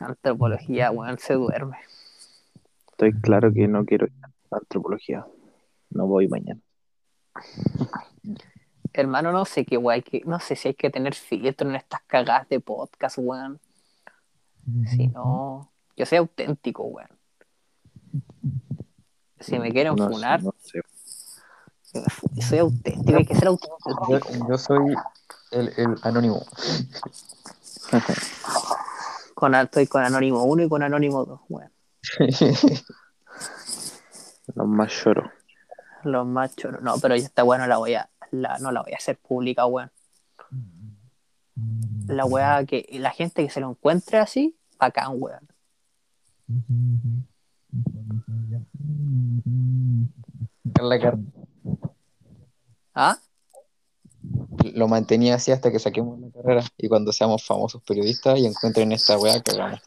Antropología, 0.00 0.90
weón, 0.90 1.18
se 1.18 1.34
duerme. 1.34 1.78
Estoy 2.90 3.12
claro 3.20 3.52
que 3.52 3.68
no 3.68 3.84
quiero 3.84 4.06
ir 4.06 4.12
a 4.50 4.56
antropología. 4.56 5.26
No 5.90 6.06
voy 6.06 6.28
mañana. 6.28 6.60
Hermano, 8.92 9.32
no 9.32 9.44
sé 9.44 9.64
qué 9.64 9.78
hay 9.90 10.02
que- 10.02 10.22
no 10.26 10.40
sé 10.40 10.56
si 10.56 10.68
hay 10.68 10.74
que 10.74 10.90
tener 10.90 11.14
filtro 11.14 11.68
en 11.68 11.76
estas 11.76 12.02
cagadas 12.06 12.48
de 12.48 12.60
podcast, 12.60 13.18
weón. 13.18 13.60
Si 14.86 15.06
no, 15.08 15.70
yo 15.96 16.06
soy 16.06 16.18
auténtico, 16.18 16.84
weón. 16.84 17.08
Si 19.40 19.58
me 19.58 19.72
quieren 19.72 19.94
No 19.96 20.08
funar, 20.10 20.42
no 20.42 20.54
sé. 20.60 20.80
soy 22.42 22.58
auténtico, 22.58 23.16
hay 23.18 23.24
que 23.24 23.34
ser 23.34 23.48
auténtico. 23.48 24.06
Yo, 24.10 24.18
yo 24.48 24.58
soy 24.58 24.94
el, 25.52 25.68
el 25.76 25.96
anónimo. 26.02 26.44
Con, 29.34 29.54
estoy 29.54 29.86
con 29.86 30.04
Anónimo 30.04 30.44
1 30.44 30.64
y 30.64 30.68
con 30.68 30.82
Anónimo 30.82 31.24
2, 31.24 31.40
weón. 31.48 31.72
Los 34.54 34.66
más 34.66 34.92
lloros. 35.04 35.30
Los 36.04 36.26
machos. 36.26 36.80
No, 36.82 36.98
pero 36.98 37.14
esta 37.14 37.44
weá 37.44 37.58
no 37.58 37.66
la 37.66 37.76
voy 37.78 37.94
a. 37.94 38.08
La, 38.30 38.58
no 38.58 38.70
la 38.72 38.82
voy 38.82 38.92
a 38.92 38.96
hacer 38.96 39.18
pública, 39.18 39.66
weón. 39.66 39.90
La 42.06 42.24
weá 42.24 42.64
que. 42.64 42.86
La 42.92 43.10
gente 43.10 43.44
que 43.44 43.50
se 43.50 43.60
lo 43.60 43.70
encuentre 43.70 44.18
así, 44.18 44.56
bacán, 44.78 45.12
weón. 45.14 45.46
La 50.80 50.98
car- 50.98 51.18
¿Ah? 52.94 53.18
Lo 54.74 54.88
mantenía 54.88 55.34
así 55.36 55.50
hasta 55.52 55.70
que 55.70 55.78
saquemos 55.78 56.18
la 56.20 56.30
carrera. 56.30 56.62
Y 56.78 56.88
cuando 56.88 57.12
seamos 57.12 57.44
famosos 57.44 57.82
periodistas 57.82 58.38
y 58.38 58.46
encuentren 58.46 58.92
esta 58.92 59.18
weá, 59.18 59.42
cagamos. 59.42 59.80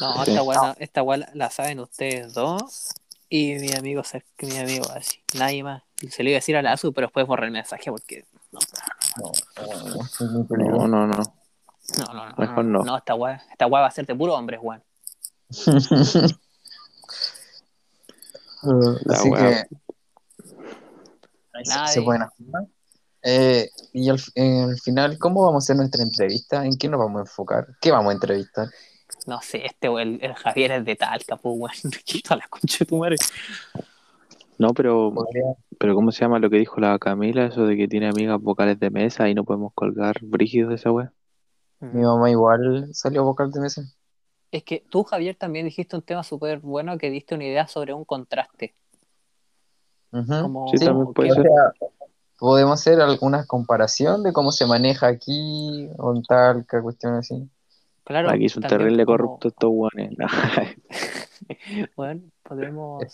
No, 0.00 0.22
esta 0.24 0.42
weá, 0.42 0.76
esta 0.78 1.02
weá 1.02 1.28
la 1.34 1.50
saben 1.50 1.80
ustedes 1.80 2.34
dos. 2.34 2.90
Y 3.32 3.54
mi 3.54 3.72
amigo, 3.72 4.02
mi 4.42 4.58
amigo 4.58 4.86
así. 4.90 5.22
Nadie 5.38 5.62
más. 5.62 5.84
Y 6.02 6.08
Se 6.08 6.24
le 6.24 6.30
iba 6.30 6.36
a 6.36 6.40
decir 6.40 6.56
a 6.56 6.62
la 6.62 6.72
ASU, 6.72 6.92
pero 6.92 7.06
después 7.06 7.28
borré 7.28 7.46
el 7.46 7.52
mensaje 7.52 7.88
porque. 7.88 8.26
No, 8.50 8.58
No, 10.50 10.88
no, 10.88 11.06
no, 11.06 11.06
No, 11.06 11.06
no, 11.06 11.06
no. 11.06 11.16
no, 11.16 12.34
Mejor 12.36 12.64
no, 12.64 12.82
no. 12.82 12.96
esta 12.96 13.14
weá, 13.14 13.40
esta 13.52 13.68
weá 13.68 13.82
va 13.82 13.86
a 13.86 13.90
ser 13.92 14.04
de 14.04 14.16
puro 14.16 14.34
hombres, 14.34 14.58
weón. 14.62 14.82
La 18.62 19.14
Así 19.14 19.30
que 19.32 19.66
ahí 21.54 21.88
se, 21.88 22.02
pueden. 22.02 22.22
Eh, 23.22 23.70
y 23.92 24.08
al, 24.08 24.20
en 24.34 24.70
el 24.70 24.80
final, 24.80 25.18
¿cómo 25.18 25.44
vamos 25.44 25.62
a 25.62 25.64
hacer 25.64 25.76
nuestra 25.76 26.02
entrevista? 26.02 26.64
¿En 26.64 26.76
qué 26.76 26.88
nos 26.88 26.98
vamos 26.98 27.18
a 27.18 27.22
enfocar? 27.22 27.68
¿Qué 27.80 27.92
vamos 27.92 28.10
a 28.10 28.14
entrevistar? 28.14 28.68
No 29.30 29.40
sé, 29.42 29.64
este 29.64 29.86
el, 29.86 30.18
el 30.22 30.34
Javier 30.34 30.72
es 30.72 30.84
de 30.84 30.96
Talca, 30.96 31.36
pues 31.36 31.54
weón. 31.56 31.92
Quita 32.04 32.34
la 32.34 32.48
concha 32.48 32.78
de 32.80 32.86
tu 32.86 32.96
madre. 32.96 33.14
No, 34.58 34.74
pero, 34.74 35.14
pero 35.78 35.94
¿cómo 35.94 36.10
se 36.10 36.22
llama 36.22 36.40
lo 36.40 36.50
que 36.50 36.56
dijo 36.56 36.80
la 36.80 36.98
Camila? 36.98 37.46
Eso 37.46 37.64
de 37.64 37.76
que 37.76 37.86
tiene 37.86 38.08
amigas 38.08 38.40
vocales 38.40 38.80
de 38.80 38.90
mesa 38.90 39.28
y 39.28 39.34
no 39.36 39.44
podemos 39.44 39.72
colgar 39.72 40.16
brígidos 40.20 40.70
de 40.70 40.74
esa 40.74 40.90
weá. 40.90 41.12
Mi 41.78 42.02
mamá 42.02 42.28
igual 42.28 42.88
salió 42.92 43.22
vocal 43.22 43.52
de 43.52 43.60
mesa. 43.60 43.82
Es 44.50 44.64
que 44.64 44.84
tú, 44.90 45.04
Javier, 45.04 45.36
también 45.36 45.64
dijiste 45.66 45.94
un 45.94 46.02
tema 46.02 46.24
súper 46.24 46.58
bueno 46.58 46.98
que 46.98 47.08
diste 47.08 47.36
una 47.36 47.44
idea 47.44 47.68
sobre 47.68 47.94
un 47.94 48.04
contraste. 48.04 48.74
Ujú. 50.10 50.42
Como, 50.42 50.66
Sí, 50.76 50.84
también 50.84 51.12
puede 51.14 51.30
O 51.30 51.34
ser. 51.34 51.44
sea, 51.44 51.88
podemos 52.36 52.80
hacer 52.80 53.00
alguna 53.00 53.46
comparación 53.46 54.24
de 54.24 54.32
cómo 54.32 54.50
se 54.50 54.66
maneja 54.66 55.06
aquí 55.06 55.88
o 55.98 56.16
en 56.16 56.24
tal, 56.24 56.66
que 56.66 56.82
cuestión 56.82 57.14
así. 57.14 57.48
Claro, 58.10 58.28
Aquí 58.28 58.48
son 58.48 58.64
terrible 58.64 59.04
como- 59.06 59.16
corruptos 59.18 59.52
estos. 59.52 59.70
No. 60.18 60.26
Bueno, 61.96 62.22
podemos 62.42 63.04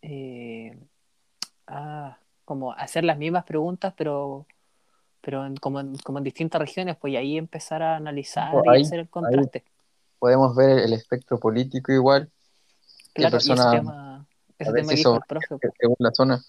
eh, 0.00 0.78
ah, 1.66 2.16
como 2.46 2.72
hacer 2.72 3.04
las 3.04 3.18
mismas 3.18 3.44
preguntas, 3.44 3.92
pero 3.94 4.46
pero 5.20 5.44
en- 5.46 5.56
como, 5.56 5.80
en, 5.80 5.96
como 5.98 6.16
en 6.18 6.24
distintas 6.24 6.60
regiones, 6.62 6.96
pues 6.96 7.12
y 7.12 7.16
ahí 7.16 7.36
empezar 7.36 7.82
a 7.82 7.96
analizar 7.96 8.50
Pues 8.52 8.80
y 8.80 8.82
hacer 8.84 9.00
el 9.00 9.08
contraste. 9.10 9.64
Podemos 10.18 10.56
ver 10.56 10.78
el 10.78 10.94
espectro 10.94 11.38
político 11.38 11.92
igual, 11.92 12.30
Claro, 13.12 13.36
y 13.36 13.38
ese 13.38 13.48
persona- 13.50 13.70
tema, 13.70 14.26
ese 14.58 14.72
tema 14.72 14.88
que 14.94 15.00
el 15.00 15.20
profe, 15.28 15.46
que- 15.60 15.68
según 15.78 15.96
la 15.98 16.10
zona. 16.12 16.40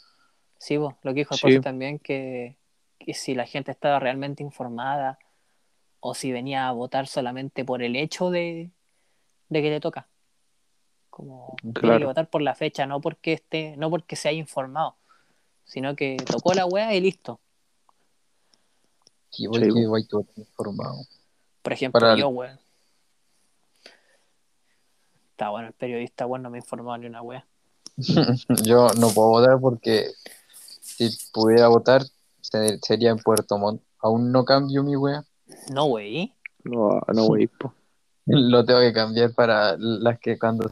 sí, 0.57 0.77
vos, 0.77 0.93
lo 1.03 1.11
que 1.13 1.19
dijo 1.19 1.33
el 1.33 1.39
Sí. 1.39 1.47
profe 1.47 1.59
también, 1.59 1.99
que, 1.99 2.55
que 2.97 3.13
si 3.13 3.35
la 3.35 3.45
gente 3.45 3.71
estaba 3.71 3.99
realmente 3.99 4.41
informada 4.41 5.19
o 6.05 6.13
si 6.13 6.33
venía 6.33 6.67
a 6.67 6.71
votar 6.73 7.07
solamente 7.07 7.63
por 7.63 7.81
el 7.81 7.95
hecho 7.95 8.29
de, 8.29 8.71
de 9.47 9.61
que 9.61 9.69
le 9.69 9.79
toca. 9.79 10.09
Como 11.09 11.55
tiene 11.79 11.97
que 11.99 12.05
votar 12.05 12.29
por 12.29 12.41
la 12.41 12.55
fecha, 12.55 12.85
no 12.85 12.99
porque 12.99 13.31
esté, 13.31 13.77
no 13.77 13.89
porque 13.89 14.17
se 14.17 14.27
haya 14.27 14.37
informado, 14.37 14.97
sino 15.63 15.95
que 15.95 16.17
tocó 16.29 16.53
la 16.53 16.65
wea 16.65 16.93
y 16.93 16.99
listo. 16.99 17.39
Y 19.31 19.43
Sí, 19.43 19.47
voy 19.47 19.61
que 19.73 19.87
voy 19.87 20.05
todo 20.05 20.25
informado. 20.35 21.05
Por 21.61 21.71
ejemplo, 21.71 22.01
Para- 22.01 22.17
yo, 22.17 22.27
weón. 22.27 22.59
Está 25.31 25.49
bueno, 25.51 25.69
el 25.69 25.73
periodista, 25.73 26.25
weón, 26.25 26.43
no 26.43 26.49
me 26.49 26.57
ha 26.57 26.59
informado 26.59 26.97
ni 26.97 27.05
una 27.07 27.21
wea. 27.21 27.45
Yo 28.65 28.89
no 28.99 29.07
puedo 29.11 29.29
votar 29.29 29.57
porque 29.61 30.11
si 30.81 31.09
pudiera 31.31 31.69
votar 31.69 32.01
se- 32.41 32.77
sería 32.79 33.11
en 33.11 33.19
Puerto 33.19 33.57
Montt. 33.57 33.81
Aún 33.99 34.33
no 34.33 34.43
cambio 34.43 34.83
mi 34.83 34.97
wea. 34.97 35.23
No, 35.73 35.85
wey. 35.85 36.33
No, 36.63 37.01
no, 37.13 37.25
wey, 37.27 37.47
po. 37.47 37.73
Lo 38.25 38.63
tengo 38.65 38.79
que 38.79 38.93
cambiar 38.93 39.33
para 39.33 39.75
las 39.77 40.17
que 40.19 40.39
cuando 40.39 40.69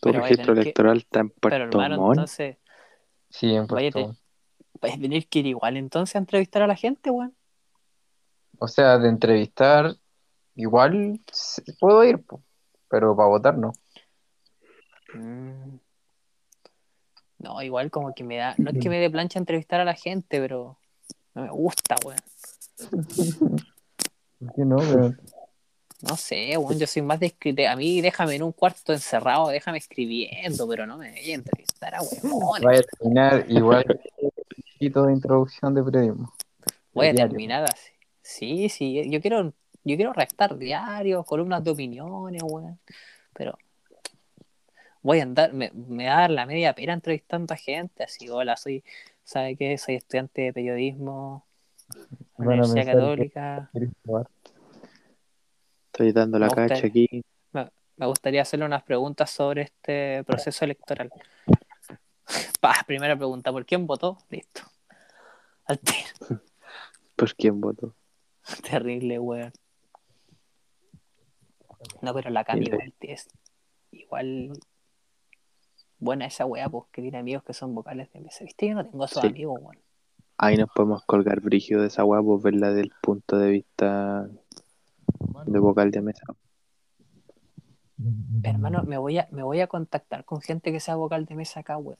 Tu 0.00 0.10
Pero 0.10 0.20
registro 0.20 0.54
que- 0.54 0.60
electoral 0.60 0.98
está 0.98 1.20
en 1.20 1.30
Pero 1.30 1.40
Puerto 1.40 1.56
hermano, 1.78 1.96
Montt. 1.96 2.14
entonces, 2.18 2.56
sí 3.30 3.54
en 3.54 3.66
Puerto. 3.66 3.98
Montt. 4.00 4.18
vais 4.80 4.94
a 4.96 5.00
tener 5.00 5.26
que 5.28 5.38
ir 5.38 5.46
igual 5.46 5.76
entonces 5.78 6.14
a 6.16 6.18
entrevistar 6.18 6.62
a 6.62 6.66
la 6.66 6.76
gente, 6.76 7.10
weón. 7.10 7.34
O 8.58 8.68
sea, 8.68 8.98
de 8.98 9.08
entrevistar 9.08 9.96
igual 10.56 11.20
puedo 11.80 12.04
ir, 12.04 12.22
po, 12.22 12.42
pero 12.88 13.16
para 13.16 13.28
votar 13.28 13.56
no. 13.56 13.72
Mm. 15.14 15.78
No, 17.38 17.62
igual 17.62 17.90
como 17.90 18.14
que 18.14 18.24
me 18.24 18.36
da, 18.36 18.54
no 18.58 18.70
es 18.70 18.78
que 18.78 18.88
me 18.88 18.98
dé 18.98 19.10
plancha 19.10 19.38
entrevistar 19.38 19.80
a 19.80 19.84
la 19.84 19.94
gente, 19.94 20.38
pero 20.40 20.78
no 21.34 21.42
me 21.42 21.50
gusta, 21.50 21.96
weón. 22.04 22.18
¿Por 24.38 24.54
qué 24.54 24.64
no? 24.64 24.76
weón? 24.76 25.20
No 26.02 26.16
sé, 26.16 26.56
weón, 26.58 26.78
yo 26.78 26.86
soy 26.86 27.02
más 27.02 27.20
de 27.20 27.26
escribir. 27.26 27.66
A 27.66 27.76
mí 27.76 28.00
déjame 28.00 28.36
en 28.36 28.42
un 28.42 28.52
cuarto 28.52 28.92
encerrado, 28.92 29.48
déjame 29.48 29.78
escribiendo, 29.78 30.68
pero 30.68 30.86
no 30.86 30.98
me 30.98 31.10
voy 31.10 31.30
a 31.30 31.34
entrevistar 31.34 31.94
a 31.94 32.02
weón. 32.02 32.62
Vaya 32.62 32.80
a 32.80 32.82
terminar 32.82 33.46
igual 33.48 33.84
de 34.92 35.12
introducción 35.12 35.74
de 35.74 35.82
periodismo. 35.82 36.32
Voy 36.92 37.08
a 37.08 37.14
terminar 37.14 37.64
así. 37.64 37.92
Sí, 38.22 38.68
sí, 38.68 39.10
yo 39.10 39.20
quiero, 39.20 39.52
yo 39.84 39.96
quiero 39.96 40.12
redactar 40.12 40.56
diarios, 40.56 41.24
columnas 41.26 41.62
de 41.64 41.70
opiniones, 41.70 42.42
weón. 42.42 42.78
Pero 43.32 43.58
voy 45.02 45.20
a 45.20 45.22
andar, 45.24 45.52
me, 45.52 45.70
me 45.74 46.06
va 46.06 46.16
a 46.16 46.20
dar 46.22 46.30
la 46.30 46.46
media 46.46 46.74
pera 46.74 46.92
entrevistando 46.92 47.52
a 47.54 47.56
gente, 47.56 48.04
así, 48.04 48.28
hola, 48.28 48.56
soy, 48.56 48.82
¿sabe 49.24 49.56
qué? 49.56 49.76
Soy 49.78 49.96
estudiante 49.96 50.42
de 50.42 50.52
periodismo, 50.52 51.46
a 52.38 52.42
Universidad 52.42 52.86
Católica. 52.86 53.70
Estoy 55.86 56.12
dando 56.12 56.38
la 56.38 56.46
Me 56.46 56.50
gusta- 56.54 56.68
cacha 56.74 56.86
aquí. 56.86 57.24
Me 57.96 58.06
gustaría 58.06 58.42
hacerle 58.42 58.66
unas 58.66 58.82
preguntas 58.82 59.30
sobre 59.30 59.62
este 59.62 60.24
proceso 60.24 60.64
electoral. 60.64 61.12
Pa, 62.60 62.74
primera 62.86 63.14
pregunta, 63.16 63.52
¿por 63.52 63.64
quién 63.64 63.86
votó? 63.86 64.18
Listo. 64.30 64.62
Al 65.66 65.78
tiro. 65.78 66.08
¿Por 67.16 67.34
quién 67.36 67.60
votó? 67.60 67.94
Terrible, 68.68 69.20
weón. 69.20 69.52
No, 72.02 72.12
pero 72.14 72.30
la 72.30 72.42
Cami 72.44 72.64
igual 72.66 72.92
es 73.00 73.28
igual 73.92 74.52
buena 76.04 76.26
esa 76.26 76.44
weá, 76.46 76.68
pues 76.68 76.84
que 76.92 77.02
tiene 77.02 77.18
amigos 77.18 77.42
que 77.42 77.52
son 77.54 77.74
vocales 77.74 78.12
de 78.12 78.20
mesa. 78.20 78.44
¿Viste? 78.44 78.68
Yo 78.68 78.74
no 78.74 78.84
tengo 78.86 79.04
esos 79.04 79.20
Sí. 79.22 79.28
amigos, 79.28 79.58
weón. 79.60 79.78
Ahí 80.36 80.56
nos 80.56 80.68
podemos 80.74 81.02
colgar 81.04 81.40
brígido 81.40 81.80
de 81.80 81.86
esa 81.88 82.04
weá, 82.04 82.20
pues 82.22 82.42
verla 82.42 82.72
del 82.72 82.92
punto 83.02 83.38
de 83.38 83.50
vista 83.50 84.28
de 85.46 85.58
vocal 85.58 85.90
de 85.90 86.02
mesa. 86.02 86.24
Hermano, 88.42 88.82
me 88.82 88.98
voy 88.98 89.18
a, 89.18 89.28
me 89.30 89.42
voy 89.42 89.60
a 89.60 89.66
contactar 89.68 90.24
con 90.24 90.40
gente 90.40 90.72
que 90.72 90.80
sea 90.80 90.96
vocal 90.96 91.24
de 91.26 91.34
mesa 91.36 91.60
acá, 91.60 91.78
weón. 91.78 91.98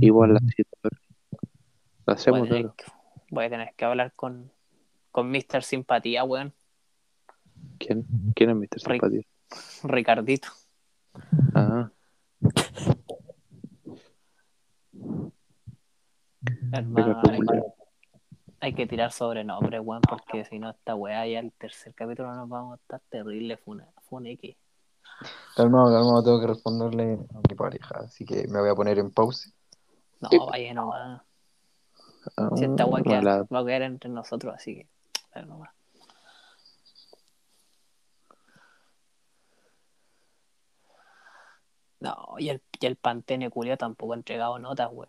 Igual 0.00 0.34
la 0.34 0.40
Lo 0.40 0.90
Voy 2.06 2.14
hacemos, 2.14 2.42
a, 2.42 2.46
claro. 2.46 2.74
que, 2.76 2.84
voy 3.30 3.44
a 3.44 3.50
tener 3.50 3.74
que 3.76 3.84
hablar 3.84 4.12
con, 4.16 4.50
con 5.12 5.30
Mr. 5.30 5.62
Simpatía, 5.62 6.24
weón. 6.24 6.52
¿Quién? 7.78 8.04
¿Quién 8.34 8.50
es 8.50 8.56
Mr. 8.56 8.80
Simpatía? 8.80 9.22
Ricardito. 9.84 10.48
Ah, 11.54 11.90
Hermano, 16.72 17.20
hay, 18.60 18.72
que 18.72 18.86
tirar 18.86 19.12
sobrenombre, 19.12 19.78
weón, 19.78 20.00
porque 20.00 20.44
si 20.44 20.58
no 20.58 20.70
esta 20.70 20.94
weá 20.94 21.26
ya 21.26 21.40
el 21.40 21.52
tercer 21.52 21.94
capítulo 21.94 22.34
nos 22.34 22.48
vamos 22.48 22.72
a 22.72 22.82
estar 22.82 23.00
terrible 23.10 23.58
fune, 23.58 23.84
funeque. 24.08 24.56
Calmado, 25.54 25.92
calmado, 25.92 26.24
tengo 26.24 26.40
que 26.40 26.46
responderle 26.46 27.18
a 27.34 27.40
mi 27.48 27.54
pareja, 27.54 27.98
así 27.98 28.24
que 28.24 28.46
me 28.48 28.60
voy 28.60 28.70
a 28.70 28.74
poner 28.74 28.98
en 28.98 29.10
pause. 29.10 29.52
No, 30.20 30.46
vaya 30.46 30.72
nomás. 30.72 31.22
ah, 32.36 32.50
Si 32.56 32.64
esta 32.64 32.86
weá 32.86 33.02
va 33.02 33.58
a 33.58 33.64
quedar 33.64 33.82
entre 33.82 34.08
nosotros, 34.08 34.54
así 34.54 34.76
que 34.76 35.42
nomás. 35.44 35.70
No, 42.02 42.34
y 42.38 42.48
el, 42.48 42.60
y 42.80 42.86
el 42.86 42.96
Pantene 42.96 43.48
Culio 43.48 43.76
tampoco 43.78 44.12
ha 44.12 44.16
entregado 44.16 44.58
notas, 44.58 44.88
weón. 44.90 45.08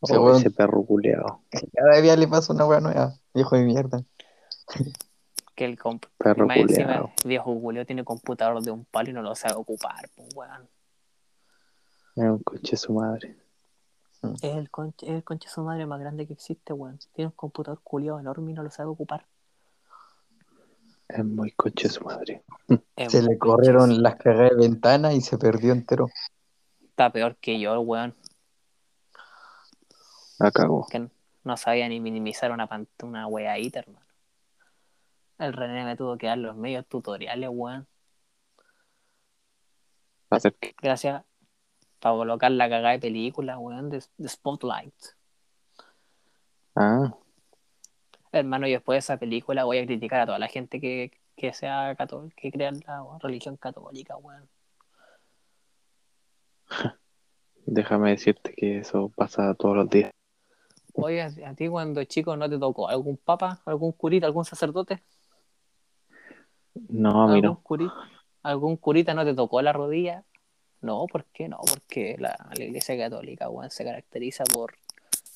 Ese 0.00 0.16
Oh, 0.16 0.22
weón, 0.24 0.38
ese 0.38 0.50
perro 0.50 0.82
culeado. 0.82 1.42
cada 1.74 2.00
día 2.00 2.16
le 2.16 2.26
pasa 2.26 2.54
una 2.54 2.64
weá 2.64 2.80
nueva, 2.80 3.14
viejo 3.34 3.56
de 3.56 3.64
mierda. 3.64 4.02
Que 5.54 5.66
el 5.66 5.78
comp 5.78 6.06
Perro 6.16 6.44
y 6.44 6.48
más 6.48 6.56
encima, 6.56 7.12
viejo 7.22 7.60
Culio 7.60 7.84
tiene 7.84 8.02
computador 8.02 8.62
de 8.62 8.70
un 8.70 8.86
palo 8.86 9.10
y 9.10 9.12
no 9.12 9.20
lo 9.20 9.34
sabe 9.34 9.56
ocupar, 9.56 10.08
pues 10.16 10.28
weón. 10.34 10.70
Es 12.16 12.24
un 12.24 12.38
coche 12.42 12.76
su 12.78 12.94
madre. 12.94 13.36
Es 14.22 14.56
el 14.56 14.70
conche, 14.70 15.06
es 15.06 15.12
el 15.12 15.24
conche 15.24 15.48
de 15.48 15.52
su 15.52 15.62
madre 15.62 15.84
más 15.84 16.00
grande 16.00 16.26
que 16.26 16.32
existe, 16.32 16.72
weón. 16.72 16.98
Tiene 17.12 17.26
un 17.26 17.36
computador 17.36 17.80
culiado 17.84 18.18
enorme 18.20 18.52
y 18.52 18.54
no 18.54 18.62
lo 18.62 18.70
sabe 18.70 18.88
ocupar. 18.88 19.26
Es 21.12 21.24
muy 21.24 21.50
coche 21.52 21.88
su 21.88 22.04
madre. 22.04 22.44
Es 22.96 23.10
Se 23.12 23.22
le 23.22 23.36
corrieron 23.36 24.02
las 24.02 24.16
cagadas 24.16 24.50
de 24.50 24.56
ventana 24.68 25.12
y 25.12 25.20
se 25.20 25.38
perdió 25.38 25.72
entero. 25.72 26.06
Está 26.84 27.10
peor 27.10 27.36
que 27.36 27.58
yo, 27.58 27.72
el 27.72 27.78
weón. 27.80 28.14
La 30.38 30.50
cagó. 30.50 30.86
Que 30.90 31.08
no 31.44 31.56
sabía 31.56 31.88
ni 31.88 32.00
minimizar 32.00 32.52
una, 32.52 32.68
pant- 32.68 32.88
una 33.02 33.26
weadita, 33.26 33.80
hermano. 33.80 34.06
El 35.38 35.52
René 35.52 35.84
me 35.84 35.96
tuvo 35.96 36.16
que 36.18 36.26
dar 36.26 36.38
los 36.38 36.54
medios 36.56 36.86
tutoriales, 36.86 37.50
weón. 37.52 37.86
Gracias 40.80 41.24
para 41.98 42.14
colocar 42.14 42.50
la 42.52 42.68
cagada 42.68 42.92
de 42.92 42.98
película, 43.00 43.58
weón, 43.58 43.90
de, 43.90 44.02
de 44.16 44.28
Spotlight. 44.28 44.94
Ah, 46.76 47.12
Hermano, 48.32 48.66
y 48.66 48.72
después 48.72 48.94
de 48.96 48.98
esa 49.00 49.16
película 49.16 49.64
voy 49.64 49.78
a 49.78 49.86
criticar 49.86 50.20
a 50.20 50.26
toda 50.26 50.38
la 50.38 50.48
gente 50.48 50.80
que, 50.80 51.10
que 51.36 51.52
sea 51.52 51.94
católico, 51.96 52.34
que 52.36 52.52
crean 52.52 52.80
la 52.86 53.04
religión 53.20 53.56
católica, 53.56 54.16
weón. 54.16 54.48
Déjame 57.66 58.10
decirte 58.10 58.54
que 58.56 58.78
eso 58.78 59.10
pasa 59.16 59.54
todos 59.54 59.76
los 59.76 59.90
días. 59.90 60.10
Oye, 60.94 61.22
a 61.22 61.54
ti 61.54 61.68
cuando 61.68 62.02
chico 62.04 62.36
no 62.36 62.48
te 62.48 62.58
tocó 62.58 62.88
algún 62.88 63.16
papa, 63.16 63.60
algún 63.64 63.92
curita, 63.92 64.26
algún 64.26 64.44
sacerdote, 64.44 65.02
No, 66.88 67.22
a 67.22 67.26
mí 67.26 67.34
algún 67.34 67.42
no. 67.42 67.60
curita, 67.62 67.94
algún 68.42 68.76
curita 68.76 69.14
no 69.14 69.24
te 69.24 69.34
tocó 69.34 69.62
la 69.62 69.72
rodilla. 69.72 70.24
No, 70.80 71.06
¿por 71.06 71.24
qué 71.26 71.48
no? 71.48 71.58
Porque 71.58 72.16
la, 72.18 72.36
la 72.56 72.64
iglesia 72.64 72.96
católica, 72.96 73.48
weón, 73.50 73.70
se 73.70 73.84
caracteriza 73.84 74.44
por 74.44 74.74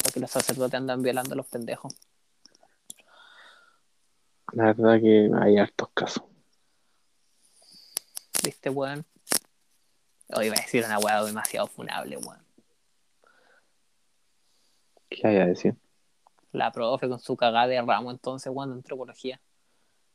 porque 0.03 0.21
los 0.21 0.31
sacerdotes 0.31 0.75
andan 0.75 1.03
violando 1.03 1.33
a 1.35 1.37
los 1.37 1.47
pendejos. 1.47 1.95
La 4.55 4.67
verdad 4.73 5.01
que 5.01 5.31
hay 5.37 5.59
hartos 5.59 5.89
casos. 5.93 6.23
¿Viste, 8.45 8.71
weón? 8.71 9.05
Hoy 10.29 10.47
iba 10.47 10.55
a 10.55 10.61
decir 10.61 10.85
una 10.85 10.99
weá 10.99 11.25
demasiado 11.25 11.67
funable, 11.67 12.17
weón. 12.19 12.45
¿Qué 15.09 15.27
hay 15.27 15.39
a 15.39 15.47
decir? 15.47 15.75
La 16.53 16.71
profe 16.71 17.09
con 17.09 17.19
su 17.19 17.37
cagada 17.37 17.67
de 17.67 17.83
ramo 17.83 18.13
entonces, 18.13 18.53
weón, 18.55 18.71
de 18.71 18.77
antropología. 18.77 19.41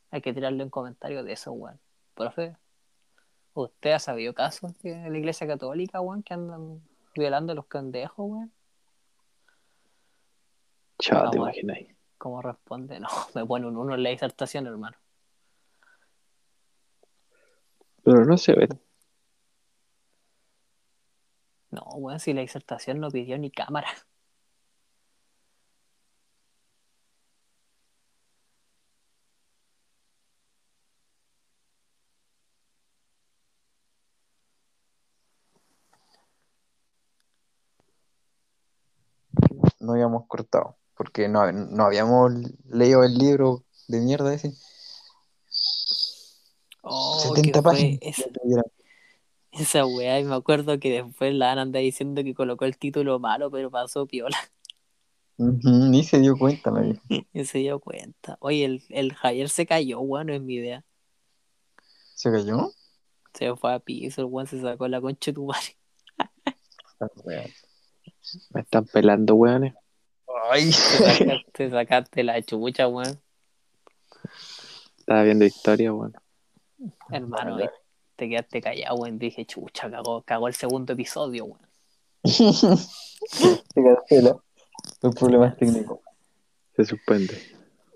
Hay 0.09 0.21
que 0.21 0.33
tirarle 0.33 0.63
un 0.63 0.69
comentario 0.69 1.21
de 1.21 1.33
eso, 1.33 1.51
weón. 1.51 1.77
Profe, 2.13 2.55
¿usted 3.53 3.91
ha 3.91 3.99
sabido 3.99 4.33
casos 4.33 4.71
de 4.81 5.09
la 5.09 5.17
iglesia 5.17 5.47
católica, 5.47 5.99
weón, 5.99 6.23
que 6.23 6.33
andan 6.33 6.81
violando 7.13 7.51
a 7.51 7.55
los 7.55 7.65
pendejos, 7.65 8.25
weón? 8.25 8.53
Chao, 10.97 11.29
te 11.29 11.37
imagináis. 11.37 11.98
¿Cómo 12.19 12.41
responde? 12.41 12.99
No, 12.99 13.07
me 13.33 13.45
pone 13.45 13.65
un 13.65 13.77
uno 13.77 13.95
en 13.95 14.03
la 14.03 14.09
disertación, 14.09 14.67
hermano. 14.67 14.97
Pero 18.03 18.25
no 18.25 18.37
se 18.37 18.53
ve. 18.53 18.67
No, 21.71 21.81
weón, 21.95 22.19
si 22.19 22.33
la 22.33 22.41
disertación 22.41 22.99
no 22.99 23.09
pidió 23.09 23.37
ni 23.39 23.49
cámara. 23.51 23.87
No 39.79 39.93
habíamos 39.93 40.27
cortado, 40.27 40.78
porque 41.19 41.27
no, 41.27 41.51
no 41.51 41.83
habíamos 41.83 42.31
leído 42.69 43.03
el 43.03 43.17
libro 43.17 43.65
de 43.89 43.99
mierda 43.99 44.33
ese. 44.33 44.53
Oh, 46.81 47.19
70 47.35 47.41
que 47.41 47.51
fue 47.51 47.61
páginas. 47.61 47.99
esa, 48.01 48.25
esa 49.51 49.85
weá, 49.85 50.17
y 50.19 50.23
me 50.23 50.35
acuerdo 50.35 50.79
que 50.79 51.03
después 51.03 51.33
la 51.33 51.51
Ana 51.51 51.63
anda 51.63 51.79
diciendo 51.79 52.23
que 52.23 52.33
colocó 52.33 52.63
el 52.63 52.77
título 52.77 53.19
malo, 53.19 53.51
pero 53.51 53.69
pasó 53.69 54.05
piola. 54.05 54.37
Ni 55.37 56.03
se 56.05 56.19
dio 56.19 56.37
cuenta. 56.37 56.71
Y 57.33 57.43
se 57.45 57.57
dio 57.57 57.81
cuenta. 57.81 58.37
Oye, 58.39 58.63
el, 58.63 58.83
el 58.87 59.13
Javier 59.13 59.49
se 59.49 59.65
cayó, 59.65 59.99
weón, 59.99 60.27
no 60.27 60.33
es 60.33 60.41
mi 60.41 60.55
idea. 60.55 60.85
¿Se 62.15 62.31
cayó? 62.31 62.71
Se 63.33 63.53
fue 63.57 63.73
a 63.73 63.79
piso, 63.79 64.21
el 64.21 64.27
weón 64.27 64.47
se 64.47 64.61
sacó 64.61 64.87
la 64.87 65.01
concha 65.01 65.31
de 65.31 65.35
tu 65.35 65.45
madre. 65.47 65.77
Me 68.51 68.61
están 68.61 68.85
pelando, 68.85 69.35
weones. 69.35 69.73
Ay. 70.49 70.71
Te 70.71 70.71
sacaste, 70.71 71.45
te 71.51 71.69
sacaste 71.69 72.23
la 72.23 72.41
chucha, 72.41 72.87
weón. 72.87 73.21
Estaba 74.97 75.23
viendo 75.23 75.45
historia, 75.45 75.93
weón. 75.93 76.13
Hermano, 77.11 77.51
Vale. 77.51 77.65
eh, 77.65 77.71
te 78.15 78.29
quedaste 78.29 78.61
callado, 78.61 78.95
weón. 78.95 79.19
Dije, 79.19 79.45
chucha, 79.45 79.91
cagó, 79.91 80.23
cagó 80.23 80.47
el 80.47 80.55
segundo 80.55 80.93
episodio, 80.93 81.45
weón. 81.45 81.67
Se 82.23 83.83
cancela. 83.83 84.37
Los 85.01 85.15
problemas 85.15 85.55
técnicos. 85.57 85.99
Se 86.75 86.85
suspende. 86.85 87.39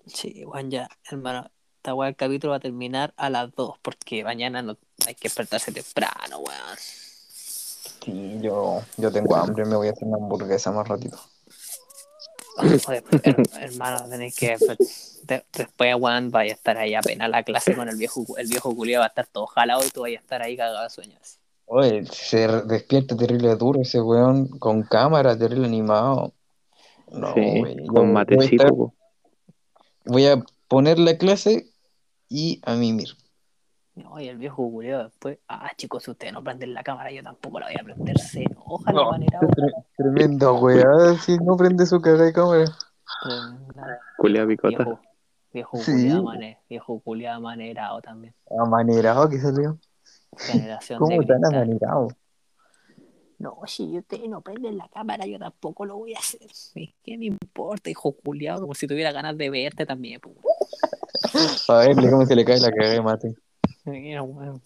Sí, 0.05 0.43
weón, 0.45 0.69
ya, 0.69 0.87
hermano. 1.09 1.49
Esta 1.77 1.95
weá, 1.95 2.07
el 2.07 2.15
capítulo 2.15 2.51
va 2.51 2.57
a 2.57 2.61
terminar 2.61 3.13
a 3.17 3.29
las 3.29 3.53
2, 3.55 3.77
porque 3.81 4.23
mañana 4.23 4.61
no 4.61 4.77
hay 5.05 5.15
que 5.15 5.23
despertarse 5.23 5.71
temprano, 5.73 6.37
weón. 6.39 6.77
Sí, 6.77 8.37
yo, 8.41 8.81
yo 8.95 9.11
tengo 9.11 9.35
hambre, 9.35 9.65
me 9.65 9.75
voy 9.75 9.87
a 9.87 9.91
hacer 9.91 10.07
una 10.07 10.17
hamburguesa 10.17 10.71
más 10.71 10.87
ratito. 10.87 11.19
Joder, 12.55 13.03
her- 13.23 13.43
hermano, 13.59 14.09
tenéis 14.09 14.35
que. 14.35 14.57
de- 15.23 15.45
después, 15.53 15.95
weón, 15.97 16.31
vaya 16.31 16.51
a 16.51 16.55
estar 16.55 16.77
ahí 16.77 16.93
apenas 16.93 17.29
la 17.29 17.43
clase 17.43 17.75
con 17.75 17.89
el 17.89 17.95
viejo, 17.95 18.25
el 18.37 18.47
viejo 18.47 18.73
Julio 18.75 18.99
va 18.99 19.05
a 19.05 19.07
estar 19.07 19.27
todo 19.27 19.47
jalado 19.47 19.85
y 19.85 19.89
tú 19.89 20.01
vayas 20.01 20.19
a 20.19 20.23
estar 20.23 20.41
ahí 20.41 20.57
cagado 20.57 20.83
de 20.83 20.89
sueño. 20.89 21.17
así. 21.21 21.37
Oye, 21.65 22.05
se 22.05 22.47
despierta 22.63 23.15
terrible 23.15 23.55
duro 23.55 23.81
ese 23.81 24.01
weón 24.01 24.47
con 24.59 24.83
cámara, 24.83 25.37
terrible 25.37 25.65
animado. 25.65 26.33
No, 27.11 27.33
sí, 27.33 27.63
con 27.87 27.95
voy 27.95 28.09
a 28.09 28.13
matecito, 28.13 28.63
estar-. 28.63 28.93
Voy 30.05 30.27
a 30.27 30.43
poner 30.67 30.99
la 30.99 31.17
clase 31.17 31.67
y 32.27 32.59
a 32.63 32.75
mimir. 32.75 33.09
No, 33.95 34.19
y 34.19 34.27
el 34.27 34.37
viejo 34.37 34.55
Julio 34.69 35.03
después, 35.03 35.37
ah, 35.47 35.69
chicos, 35.77 36.03
si 36.03 36.11
ustedes 36.11 36.33
no 36.33 36.43
prenden 36.43 36.73
la 36.73 36.81
cámara, 36.83 37.11
yo 37.11 37.21
tampoco 37.21 37.59
la 37.59 37.67
voy 37.67 37.75
a 37.79 37.83
prender. 37.83 38.17
Se 38.17 38.41
enoja 38.43 38.91
la 38.91 39.01
No, 39.03 39.11
manera, 39.11 39.39
tre- 39.39 39.85
Tremenda 39.95 40.51
weá, 40.51 41.15
si 41.19 41.37
no 41.37 41.55
prende 41.55 41.85
su 41.85 42.01
cara 42.01 42.23
de 42.23 42.33
cámara. 42.33 42.65
Tremenda. 43.21 43.99
Culea 44.17 44.47
picota. 44.47 44.77
Viejo, 44.77 44.99
viejo 45.53 45.77
Sí. 45.77 45.91
culiado 45.91 46.23
mane- 46.23 46.57
viejo 46.67 47.01
también. 48.03 48.33
Amanerado 48.59 49.29
que 49.29 49.39
salió. 49.39 49.77
Generación 50.37 50.97
de 50.99 51.05
¿Cómo 51.05 51.27
tan 51.27 51.41
cristal. 51.41 51.55
amanerado? 51.55 52.07
No, 53.37 53.59
si 53.67 53.97
ustedes 53.99 54.27
no 54.29 54.41
prenden 54.41 54.77
la 54.77 54.87
cámara, 54.87 55.25
yo 55.27 55.37
tampoco 55.37 55.85
lo 55.85 55.97
voy 55.97 56.15
a 56.15 56.19
hacer. 56.19 56.39
¿Qué 57.03 57.17
me 57.17 57.25
importa, 57.25 57.89
hijo 57.91 58.11
culiado? 58.13 58.61
Como 58.61 58.73
si 58.73 58.87
tuviera 58.87 59.11
ganas 59.11 59.37
de 59.37 59.49
verte 59.51 59.85
también, 59.85 60.19
pues. 60.19 60.35
A 61.69 61.77
verle 61.79 62.09
cómo 62.09 62.25
se 62.25 62.35
le 62.35 62.43
cae 62.45 62.59
la 62.59 62.71
cara 62.71 62.89
de 62.89 63.01
mate. 63.01 63.35
Mira, 63.85 64.23
weón. 64.23 64.61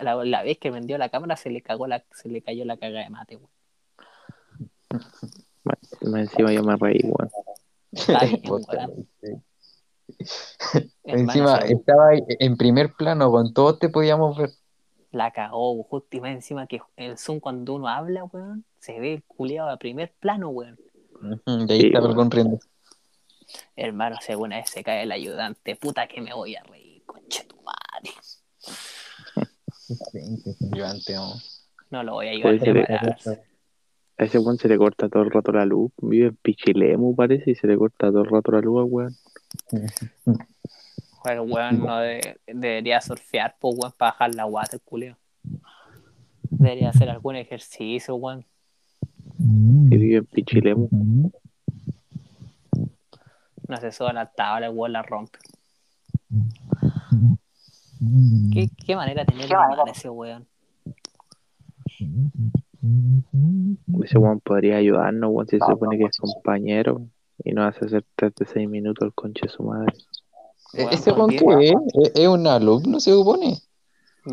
La, 0.00 0.14
la 0.24 0.42
vez 0.42 0.58
que 0.58 0.70
vendió 0.70 0.98
la 0.98 1.08
cámara 1.08 1.36
se 1.36 1.50
le 1.50 1.62
cagó 1.62 1.86
la, 1.86 2.04
se 2.12 2.28
le 2.28 2.42
cayó 2.42 2.64
la 2.64 2.76
caga 2.76 3.00
de 3.00 3.10
mate, 3.10 3.36
weón. 3.36 3.50
Más 5.64 5.78
encima 6.02 6.52
yo 6.52 6.62
me 6.62 6.76
reí, 6.76 7.00
weón. 7.04 7.30
Está 7.92 8.20
Encima 11.04 11.58
estaba 11.58 12.08
ahí 12.08 12.22
en 12.38 12.56
primer 12.56 12.92
plano, 12.94 13.30
con 13.30 13.52
todos 13.52 13.78
te 13.78 13.88
podíamos 13.88 14.36
ver. 14.36 14.50
la 15.10 15.30
cagó, 15.30 15.82
justo 15.84 16.16
y 16.16 16.20
más 16.20 16.32
encima 16.32 16.66
que 16.66 16.80
el 16.96 17.18
Zoom 17.18 17.40
cuando 17.40 17.74
uno 17.74 17.88
habla, 17.88 18.24
weón, 18.24 18.64
se 18.78 18.98
ve 19.00 19.14
el 19.14 19.24
culiado 19.24 19.70
a 19.70 19.76
primer 19.78 20.12
plano, 20.20 20.48
weón. 20.50 20.78
Y 21.46 21.72
ahí 21.72 21.80
Sí, 21.82 21.92
weón. 21.94 22.30
riendo. 22.30 22.58
Hermano, 23.76 24.16
alguna 24.28 24.56
vez 24.56 24.70
se 24.70 24.82
cae 24.82 25.02
el 25.02 25.12
ayudante, 25.12 25.76
puta 25.76 26.06
que 26.08 26.20
me 26.20 26.32
voy 26.34 26.56
a 26.56 26.62
reír, 26.64 27.02
conche 27.04 27.44
tu 27.44 27.56
madre. 27.62 27.81
¿No? 31.14 31.34
No 31.90 32.02
lo 32.02 32.12
voy 32.14 32.28
a 32.28 32.34
a 32.62 32.64
ser, 32.64 32.74
repararse. 32.74 33.42
A 34.18 34.24
ese 34.24 34.38
weón 34.38 34.58
se 34.58 34.68
le 34.68 34.78
corta 34.78 35.08
todo 35.08 35.22
el 35.22 35.30
rato 35.30 35.52
la 35.52 35.64
luz. 35.66 35.90
Vive 36.00 36.28
en 36.28 36.36
Pichilemu, 36.36 37.14
parece, 37.16 37.50
y 37.50 37.54
se 37.54 37.66
le 37.66 37.76
corta 37.76 38.10
todo 38.10 38.22
el 38.22 38.30
rato 38.30 38.52
la 38.52 38.60
luz, 38.60 38.80
al 38.80 38.88
weón. 38.90 39.16
El 41.24 41.40
weón 41.40 41.78
no 41.80 41.98
de- 41.98 42.38
debería 42.46 43.00
surfear, 43.00 43.56
pues, 43.60 43.74
weón, 43.78 43.92
para 43.96 44.12
bajar 44.12 44.34
la 44.34 44.46
el 44.76 44.80
culeo. 44.80 45.16
Debería 46.50 46.90
hacer 46.90 47.08
algún 47.10 47.36
ejercicio, 47.36 48.14
weón. 48.16 48.44
Y 49.38 49.96
vive 49.96 50.16
en 50.18 50.26
Pichilemu. 50.26 50.88
No 53.68 53.76
se 53.78 53.92
sube 53.92 54.08
a 54.10 54.12
la 54.12 54.26
tabla, 54.26 54.66
el 54.66 54.72
weón 54.74 54.92
la 54.92 55.02
rompe. 55.02 55.38
¿Qué, 58.52 58.68
qué 58.84 58.96
manera 58.96 59.22
de 59.24 59.26
tener 59.26 59.48
mal 59.50 59.78
ese 59.88 60.08
weón? 60.10 60.46
Ese 64.02 64.18
weón 64.18 64.40
podría 64.40 64.76
ayudarnos, 64.76 65.30
weón, 65.32 65.46
si 65.46 65.58
se 65.58 65.64
supone 65.66 65.98
que 65.98 66.04
es 66.04 66.16
compañero. 66.18 67.02
Y 67.44 67.52
nos 67.52 67.74
hace 67.74 67.86
hacer 67.86 68.04
36 68.16 68.68
minutos 68.68 69.04
el 69.06 69.14
conche 69.14 69.42
de 69.46 69.48
su 69.48 69.62
madre. 69.64 69.92
¿E- 70.74 70.82
Weón, 70.84 70.94
¿Ese 70.94 71.10
¿por 71.10 71.18
con 71.20 71.30
qué? 71.30 71.36
es? 71.60 71.74
¿Es- 71.94 72.12
¿Es 72.14 72.28
un 72.28 72.46
alumno, 72.46 73.00
se 73.00 73.12
supone? 73.12 73.58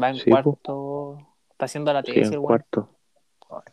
Va 0.01 0.09
en 0.09 0.15
Sí, 0.15 0.29
po. 0.29 0.41
cuarto. 0.55 1.17
Está 1.51 1.65
haciendo 1.65 1.91
la 1.93 2.01
Sí, 2.01 2.07
tesis, 2.13 2.27
en 2.27 2.33
el 2.33 2.39
weón. 2.39 2.47
cuarto. 2.47 2.89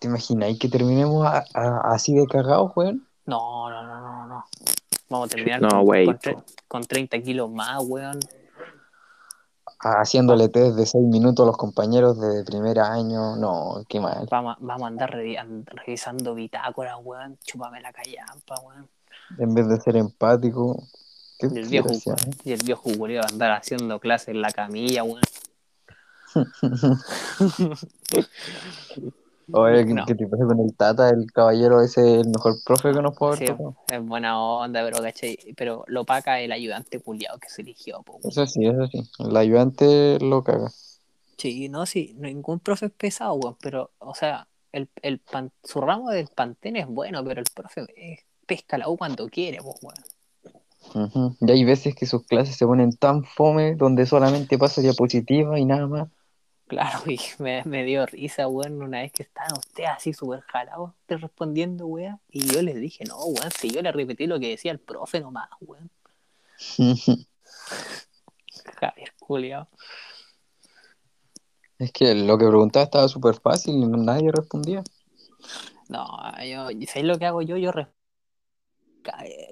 ¿Te 0.00 0.08
imagináis 0.08 0.58
que 0.58 0.68
terminemos 0.68 1.24
a- 1.26 1.44
a- 1.54 1.80
así 1.94 2.14
de 2.14 2.26
cagados, 2.26 2.72
weón? 2.76 3.06
No, 3.26 3.68
no, 3.70 3.82
no, 3.82 4.00
no, 4.00 4.26
no. 4.26 4.44
Vamos 5.10 5.26
a 5.28 5.36
terminar 5.36 5.60
No, 5.60 5.68
con, 5.68 5.88
wey, 5.88 6.06
con, 6.06 6.44
con 6.68 6.82
30 6.84 7.18
kilos 7.20 7.50
más, 7.50 7.82
weón. 7.86 8.18
Haciéndole 9.78 10.48
test 10.48 10.76
de 10.76 10.86
6 10.86 11.04
minutos 11.04 11.44
a 11.44 11.46
los 11.46 11.56
compañeros 11.56 12.18
de 12.20 12.44
primer 12.44 12.78
año. 12.80 13.36
No, 13.36 13.84
qué 13.88 14.00
mal. 14.00 14.26
Vamos, 14.30 14.56
a- 14.56 14.58
vamos 14.60 14.82
a 14.84 14.86
andar 14.88 15.10
revi- 15.14 15.38
an- 15.38 15.64
revisando 15.66 16.34
bitácoras, 16.34 16.96
weón. 17.02 17.38
Chúpame 17.44 17.80
la 17.80 17.92
callampa, 17.92 18.56
weón. 18.62 18.88
En 19.38 19.54
vez 19.54 19.68
de 19.68 19.80
ser 19.80 19.96
empático, 19.96 20.82
Qué 21.38 21.48
Y 21.52 21.58
el 21.58 21.68
viejo, 21.68 21.88
desgraciado. 21.88 22.32
y 22.44 22.52
el 22.52 22.62
viejo 22.64 22.82
va 22.98 23.20
a 23.20 23.26
andar 23.28 23.52
haciendo 23.52 24.00
clases 24.00 24.28
en 24.28 24.40
la 24.40 24.50
camilla, 24.50 25.04
weón. 25.04 25.20
Oye, 29.52 29.86
¿qué, 29.86 29.94
No. 29.94 30.04
qué 30.06 30.14
te 30.14 30.26
pasa 30.26 30.44
con 30.44 30.60
el 30.60 30.74
Tata? 30.74 31.08
El 31.10 31.30
caballero 31.32 31.80
ese 31.80 32.00
es 32.20 32.26
el 32.26 32.30
mejor 32.32 32.56
profe 32.64 32.92
que 32.92 33.00
nos 33.00 33.16
puede 33.16 33.34
haber 33.34 33.48
Sí, 33.48 33.54
tocado. 33.54 33.76
es 33.88 34.04
buena 34.06 34.40
onda, 34.42 34.82
pero. 34.84 34.98
Pero 35.56 35.84
lo 35.86 36.04
paca 36.04 36.40
el 36.40 36.50
ayudante 36.52 37.00
culiado 37.00 37.38
que 37.38 37.48
se 37.48 37.62
eligió, 37.62 38.02
po. 38.02 38.18
Eso 38.24 38.46
sí, 38.46 38.66
eso 38.66 38.86
sí. 38.88 39.02
El 39.20 39.36
ayudante 39.36 40.18
lo 40.20 40.42
caga. 40.42 40.70
Sí, 41.38 41.68
no, 41.68 41.86
sí, 41.86 42.14
ningún 42.18 42.60
profe 42.60 42.86
es 42.86 42.92
pesado, 42.92 43.34
weón, 43.34 43.56
pero, 43.60 43.90
o 43.98 44.14
sea, 44.14 44.48
el, 44.72 44.88
el 45.02 45.18
pan- 45.18 45.52
su 45.62 45.80
ramo 45.80 46.10
del 46.10 46.28
pantén 46.28 46.76
es 46.76 46.86
bueno, 46.86 47.22
pero 47.24 47.40
el 47.40 47.46
profe 47.54 47.82
eh, 47.94 48.18
pesca 48.46 48.78
la 48.78 48.88
U 48.88 48.96
cuando 48.96 49.28
quiere, 49.28 49.58
pues, 49.62 49.76
weón. 49.82 51.36
Y 51.40 51.50
hay 51.50 51.64
veces 51.64 51.94
que 51.94 52.06
sus 52.06 52.24
clases 52.24 52.56
se 52.56 52.64
ponen 52.66 52.92
tan 52.96 53.24
fome 53.24 53.74
donde 53.74 54.06
solamente 54.06 54.56
pasa 54.56 54.80
diapositiva 54.80 55.58
y 55.58 55.64
nada 55.64 55.86
más. 55.86 56.08
Claro, 56.66 56.98
y 57.10 57.18
me, 57.38 57.62
me 57.64 57.84
dio 57.84 58.06
risa, 58.06 58.48
weón, 58.48 58.82
una 58.82 59.00
vez 59.00 59.12
que 59.12 59.22
estaban 59.22 59.52
ustedes 59.56 59.90
así 59.90 60.12
súper 60.12 60.40
jalados, 60.42 60.92
te 61.06 61.16
respondiendo, 61.16 61.86
weón, 61.86 62.20
y 62.28 62.46
yo 62.46 62.60
les 62.62 62.76
dije, 62.76 63.04
no, 63.04 63.18
weón, 63.18 63.50
si 63.52 63.70
yo 63.70 63.82
le 63.82 63.92
repetí 63.92 64.26
lo 64.26 64.40
que 64.40 64.50
decía 64.50 64.72
el 64.72 64.80
profe 64.80 65.20
nomás, 65.20 65.48
weón. 65.60 65.90
Javier 68.80 69.12
culiao. 69.20 69.68
Es 71.78 71.92
que 71.92 72.14
lo 72.14 72.38
que 72.38 72.46
preguntaba 72.46 72.84
estaba 72.84 73.08
súper 73.08 73.38
fácil 73.38 73.74
y 73.74 73.86
nadie 73.86 74.32
respondía. 74.32 74.82
No, 75.88 76.06
yo, 76.42 76.68
¿sabes 76.88 77.04
lo 77.04 77.18
que 77.18 77.26
hago 77.26 77.42
yo? 77.42 77.56
Yo, 77.58 77.70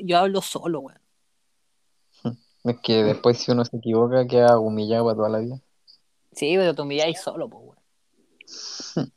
yo 0.00 0.18
hablo 0.18 0.40
solo, 0.40 0.80
weón. 0.80 1.00
Es 2.64 2.80
que 2.80 3.04
después 3.04 3.38
si 3.38 3.52
uno 3.52 3.62
se 3.66 3.76
equivoca 3.76 4.26
queda 4.26 4.58
humillado 4.58 5.04
para 5.04 5.16
toda 5.16 5.28
la 5.28 5.38
vida. 5.40 5.60
Sí, 6.34 6.54
pero 6.56 6.74
te 6.74 6.82
humilláis 6.82 7.20
solo, 7.20 7.48
pues, 7.48 7.62
weón. 7.64 7.84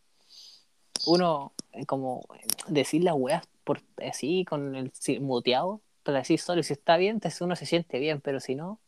Uno, 1.08 1.54
eh, 1.74 1.86
como 1.86 2.26
eh, 2.36 2.48
decir 2.68 3.04
las 3.04 3.16
weas 3.16 3.48
por 3.64 3.82
así, 4.06 4.46
con 4.46 4.76
el 4.76 4.92
muteado, 5.22 5.82
pero 6.04 6.18
así 6.20 6.38
solo, 6.38 6.62
y 6.62 6.64
si 6.64 6.74
está 6.74 6.98
bien, 6.98 7.20
uno 7.42 7.56
se 7.56 7.66
siente 7.66 8.00
bien, 8.00 8.22
pero 8.22 8.40
si 8.40 8.56
no, 8.56 8.80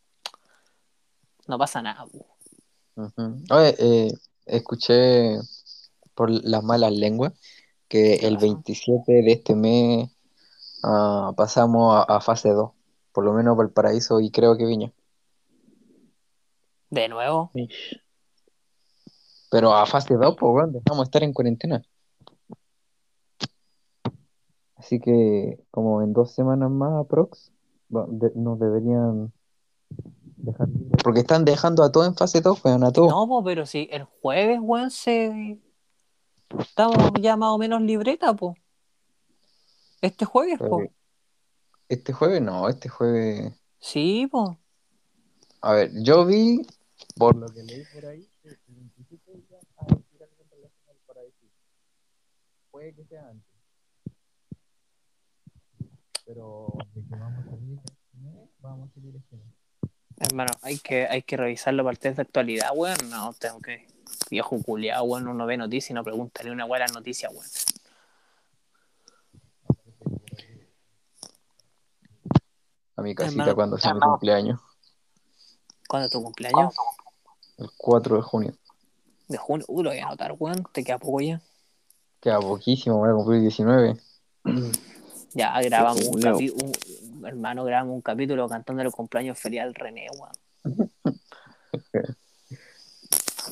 no 1.46 1.58
pasa 1.58 1.82
nada, 1.82 2.06
po. 2.06 2.26
Ujú. 2.96 3.42
Oye, 3.50 3.74
eh, 3.78 4.12
escuché 4.46 5.38
por 6.14 6.30
las 6.30 6.62
malas 6.62 6.92
lenguas 6.92 7.32
que 7.88 8.18
¿Qué 8.20 8.26
el 8.26 8.34
pasó? 8.34 8.46
27 8.46 9.12
de 9.12 9.32
este 9.32 9.54
mes 9.54 10.10
ah, 10.82 11.32
pasamos 11.36 11.94
a, 11.96 12.16
a 12.16 12.20
fase 12.20 12.50
2, 12.50 12.70
por 13.12 13.24
lo 13.24 13.32
menos 13.32 13.56
Valparaíso 13.56 14.20
y 14.20 14.30
creo 14.30 14.56
que 14.56 14.64
Viña. 14.64 14.92
De 16.90 17.08
nuevo, 17.08 17.50
Mish. 17.54 18.00
Pero 19.50 19.74
a 19.74 19.84
fase 19.86 20.14
2, 20.14 20.36
pues 20.38 20.52
bueno, 20.52 20.68
dejamos 20.72 20.98
de 21.06 21.08
estar 21.08 21.22
en 21.24 21.32
cuarentena. 21.32 21.82
Así 24.76 24.98
que 25.00 25.58
como 25.70 26.02
en 26.02 26.12
dos 26.12 26.32
semanas 26.32 26.70
más 26.70 27.04
aprox, 27.04 27.52
de- 27.88 28.32
nos 28.34 28.58
deberían 28.58 29.32
dejar. 30.36 30.68
Porque 31.02 31.20
están 31.20 31.44
dejando 31.44 31.82
a 31.82 31.92
todos 31.92 32.06
en 32.06 32.14
fase 32.16 32.40
2, 32.40 32.64
weón, 32.64 32.84
a 32.84 32.92
todos. 32.92 33.10
no, 33.10 33.26
po, 33.28 33.44
pero 33.44 33.66
si 33.66 33.88
el 33.90 34.04
jueves, 34.04 34.58
weón, 34.62 34.90
se. 34.90 35.58
Estamos 36.58 36.96
ya 37.20 37.36
más 37.36 37.50
o 37.50 37.58
menos 37.58 37.80
libreta, 37.82 38.34
po. 38.34 38.54
Este 40.00 40.24
jueves, 40.24 40.58
po. 40.58 40.80
Eh, 40.82 40.90
Este 41.88 42.12
jueves 42.12 42.40
no, 42.40 42.68
este 42.68 42.88
jueves... 42.88 43.52
Sí, 43.78 44.26
po. 44.30 44.56
A 45.60 45.72
ver, 45.74 45.90
yo 46.02 46.24
vi, 46.24 46.62
por 47.16 47.36
lo 47.36 47.46
que 47.48 47.62
leí 47.62 47.82
por 47.92 48.06
ahí, 48.06 48.26
que 48.42 48.48
el 48.48 48.58
27 48.66 49.30
iban 49.30 49.60
a 49.76 49.84
decir 49.94 50.22
algo 50.22 50.42
en 50.42 50.50
relación 50.50 50.88
al 50.88 50.96
paraíso. 51.06 51.46
Puede 52.80 52.94
que 52.94 53.04
sea 53.04 53.28
antes. 53.28 53.46
Pero 56.24 56.72
de 56.94 57.02
que 57.02 57.14
vamos 57.14 57.46
a 57.46 57.50
este 57.50 58.16
mes, 58.22 58.48
vamos 58.60 58.88
a. 58.96 60.24
Hermano, 60.24 60.50
hay 60.62 60.78
que, 60.78 61.06
hay 61.06 61.20
que 61.20 61.36
revisarlo 61.36 61.84
para 61.84 61.92
el 61.92 61.98
test 61.98 62.16
de 62.16 62.22
actualidad, 62.22 62.70
weón. 62.74 62.96
No, 63.10 63.34
tengo 63.34 63.60
que. 63.60 63.86
Viejo 64.30 64.62
culiado, 64.62 65.04
weón. 65.04 65.28
Uno 65.28 65.44
ve 65.44 65.58
noticias 65.58 65.90
y 65.90 65.92
no 65.92 66.02
pregunta 66.02 66.42
ni 66.42 66.48
una 66.48 66.64
buena 66.64 66.86
noticia, 66.86 67.28
weón. 67.28 67.44
A 72.96 73.02
mi 73.02 73.14
casita 73.14 73.42
Hermano, 73.42 73.54
cuando 73.56 73.76
sea 73.76 73.92
mi 73.92 74.00
cumpleaños, 74.00 74.58
¿Cuándo 75.86 76.06
es 76.06 76.12
tu 76.12 76.22
cumpleaños? 76.22 76.74
el 77.58 77.70
4 77.76 78.16
de 78.16 78.22
junio. 78.22 78.54
De 79.28 79.36
junio. 79.36 79.66
Uh, 79.68 79.82
lo 79.82 79.90
voy 79.90 79.98
a 79.98 80.06
anotar, 80.06 80.34
weón. 80.38 80.64
Te 80.72 80.82
queda 80.82 80.96
poco 80.96 81.20
ya. 81.20 81.42
Queda 82.20 82.38
poquísimo, 82.38 82.98
voy 82.98 83.10
a 83.10 83.14
cumplir 83.14 83.40
19. 83.40 83.96
Ya 85.32 85.60
grabamos 85.62 86.06
un 86.06 86.20
capítulo. 86.20 86.72
Hermano, 87.26 87.64
grabamos 87.64 87.94
un 87.94 88.02
capítulo 88.02 88.48
cantando 88.48 88.82
el 88.82 88.90
cumpleaños 88.90 89.38
ferial 89.38 89.68
al 89.68 89.74
René, 89.74 90.06
weón. 90.18 90.90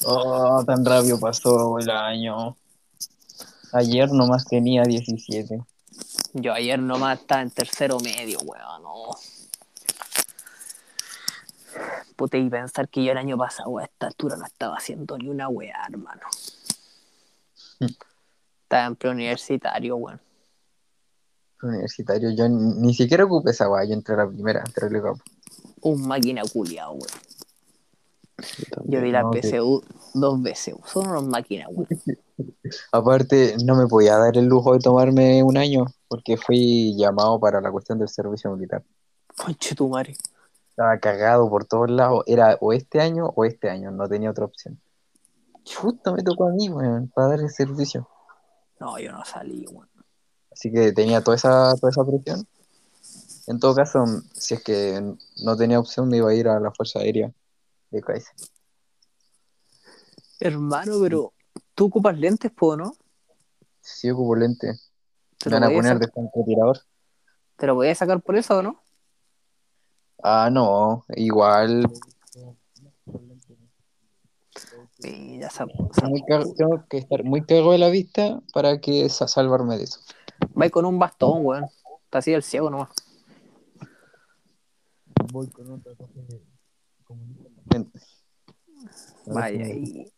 Oh, 0.07 0.63
tan 0.65 0.85
rápido 0.85 1.19
pasó 1.19 1.79
el 1.79 1.91
año. 1.91 2.57
Ayer 3.73 4.11
nomás 4.13 4.45
tenía 4.45 4.85
17. 4.85 5.61
Yo 6.35 6.53
ayer 6.53 6.79
nomás 6.79 7.19
estaba 7.21 7.43
en 7.43 7.51
tercero 7.51 7.99
medio, 7.99 8.39
weón. 8.41 8.83
No. 8.83 9.11
Puta, 12.17 12.37
y 12.37 12.49
pensar 12.49 12.89
que 12.89 13.03
yo 13.05 13.13
el 13.13 13.19
año 13.19 13.37
pasado 13.37 13.79
a 13.79 13.85
esta 13.85 14.07
altura 14.07 14.37
no 14.37 14.47
estaba 14.47 14.77
haciendo 14.77 15.19
ni 15.19 15.29
una 15.29 15.49
weá, 15.49 15.87
hermano. 15.89 16.23
Estaba 18.69 18.85
en 18.85 18.97
preuniversitario, 18.97 19.97
weón. 19.97 20.21
Universitario, 21.63 22.33
yo 22.33 22.51
ni, 22.51 22.93
siquiera 22.93 23.25
ocupé 23.25 23.53
esa 23.53 23.67
weá, 23.67 23.83
yo 23.87 23.95
entré 23.95 24.13
a 24.13 24.19
la 24.19 24.29
primera, 24.29 24.63
entré 24.63 24.89
al 24.89 25.03
campo. 25.03 25.25
Un 25.81 26.07
máquina 26.07 26.43
culiado, 26.53 26.93
weón. 26.93 27.09
Yo 28.37 28.83
Yo 28.85 29.01
vi 29.01 29.11
la 29.11 29.23
no, 29.23 29.31
que- 29.31 29.41
PSU 29.41 29.83
dos 30.13 30.43
veces. 30.43 30.75
Son 30.85 31.09
unos 31.09 31.27
máquinas, 31.27 31.69
weón. 31.71 31.89
Aparte, 32.93 33.57
no 33.65 33.75
me 33.75 33.87
podía 33.87 34.19
dar 34.19 34.37
el 34.37 34.45
lujo 34.45 34.75
de 34.75 34.81
tomarme 34.81 35.43
un 35.43 35.57
año, 35.57 35.87
porque 36.07 36.37
fui 36.37 36.95
llamado 36.95 37.41
para 37.41 37.63
la 37.63 37.73
cuestión 37.73 37.99
del 37.99 38.11
servicio 38.11 38.55
militar. 38.55 38.85
Conche 39.35 39.75
tu 39.75 39.89
madre. 39.89 40.15
Estaba 40.69 40.99
cagado 40.99 41.49
por 41.49 41.65
todos 41.65 41.91
lados, 41.91 42.23
era 42.27 42.59
o 42.61 42.75
este 42.75 43.01
año 43.01 43.33
o 43.35 43.47
este 43.47 43.71
año, 43.71 43.91
no 43.93 44.07
tenía 44.07 44.31
otra 44.31 44.45
opción. 44.45 44.79
Justo 45.65 46.13
me 46.13 46.23
tocó 46.23 46.49
a 46.49 46.53
mí, 46.53 46.69
weón, 46.69 47.11
para 47.15 47.29
dar 47.29 47.41
el 47.41 47.49
servicio. 47.49 48.07
No, 48.81 48.99
yo 48.99 49.13
no 49.13 49.25
salí, 49.25 49.67
weón. 49.67 49.89
Así 50.51 50.73
que 50.73 50.93
tenía 50.93 51.23
toda 51.23 51.37
esa, 51.37 51.75
toda 51.77 51.91
esa 51.91 52.05
presión. 52.05 52.47
En 53.47 53.59
todo 53.61 53.75
caso, 53.75 54.05
si 54.35 54.55
es 54.55 54.63
que 54.63 55.01
no 55.43 55.57
tenía 55.57 55.79
opción, 55.79 56.09
me 56.09 56.19
iba 56.19 56.31
a 56.31 56.35
ir 56.35 56.49
a 56.49 56.61
la 56.61 56.71
Fuerza 56.71 56.99
Aérea 56.99 57.33
de 57.91 58.01
Kaiser. 58.03 58.35
Hermano, 60.41 60.99
pero 61.01 61.33
tú 61.75 61.87
ocupas 61.87 62.19
lentes, 62.19 62.53
po, 62.53 62.77
¿no? 62.77 62.93
Sí, 63.81 64.11
ocupo 64.11 64.37
lente. 64.37 64.79
¿Te 65.39 65.51
lo, 65.51 65.57
van 65.57 65.65
a 65.65 65.71
poner 65.71 65.99
de 65.99 66.09
francotirador. 66.09 66.81
¿Te 67.57 67.67
lo 67.67 67.75
podías 67.75 67.99
sacar 67.99 68.21
por 68.21 68.37
eso 68.37 68.59
o 68.59 68.63
no? 68.63 68.83
Ah, 70.23 70.51
no, 70.53 71.05
igual. 71.17 71.91
Sí, 75.01 75.39
ya 75.39 75.49
sab- 75.49 75.71
Muy 76.09 76.23
cago- 76.25 76.55
tengo 76.57 76.85
que 76.89 76.99
estar 76.99 77.23
muy 77.25 77.45
cagado 77.45 77.73
de 77.73 77.79
la 77.79 77.89
vista 77.89 78.41
para 78.53 78.81
que 78.81 79.09
sa- 79.09 79.29
salvarme 79.29 79.77
de 79.79 79.85
eso. 79.85 80.01
Va 80.61 80.69
con 80.71 80.85
un 80.85 80.99
bastón, 80.99 81.45
weón. 81.45 81.67
Está 82.05 82.19
así 82.19 82.33
el 82.33 82.43
ciego 82.43 82.69
nomás. 82.71 82.91
Voy 85.33 85.47
con 85.49 85.81
tatuaje 85.83 86.21
de 86.23 86.43
comunista. 87.05 87.49
Vaya, 89.27 89.69
y. 89.69 90.11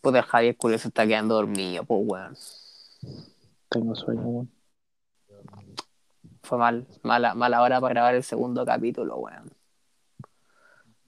Puta, 0.00 0.18
el 0.18 0.24
Javier 0.24 0.56
Culio 0.56 0.78
se 0.78 0.88
está 0.88 1.06
quedando 1.06 1.34
dormido, 1.34 1.84
pues, 1.84 2.00
weón. 2.04 2.36
Tengo 3.68 3.94
sueño, 3.94 4.22
weón. 4.22 4.50
Fue 6.42 6.56
mal, 6.56 6.86
mala, 7.02 7.34
mala 7.34 7.60
hora 7.62 7.80
para 7.80 7.92
grabar 7.92 8.14
el 8.14 8.24
segundo 8.24 8.64
capítulo, 8.64 9.16
weón. 9.18 9.52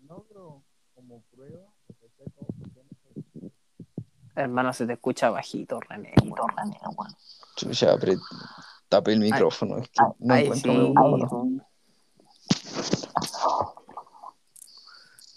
No, 0.06 0.24
pero 0.28 0.62
como 0.94 1.22
prueba, 1.30 1.62
Hermano, 4.40 4.72
se 4.72 4.86
te 4.86 4.94
escucha 4.94 5.30
bajito, 5.30 5.80
René. 5.80 6.14
Chucha, 7.56 7.94
apre- 7.94 8.18
tapé 8.88 9.12
el 9.12 9.20
micrófono. 9.20 9.78
es 9.78 9.88
que 9.88 10.02
no 10.18 10.34
Ay, 10.34 10.44
encuentro 10.44 10.72
sí. 10.72 10.78
micrófono. 10.78 11.66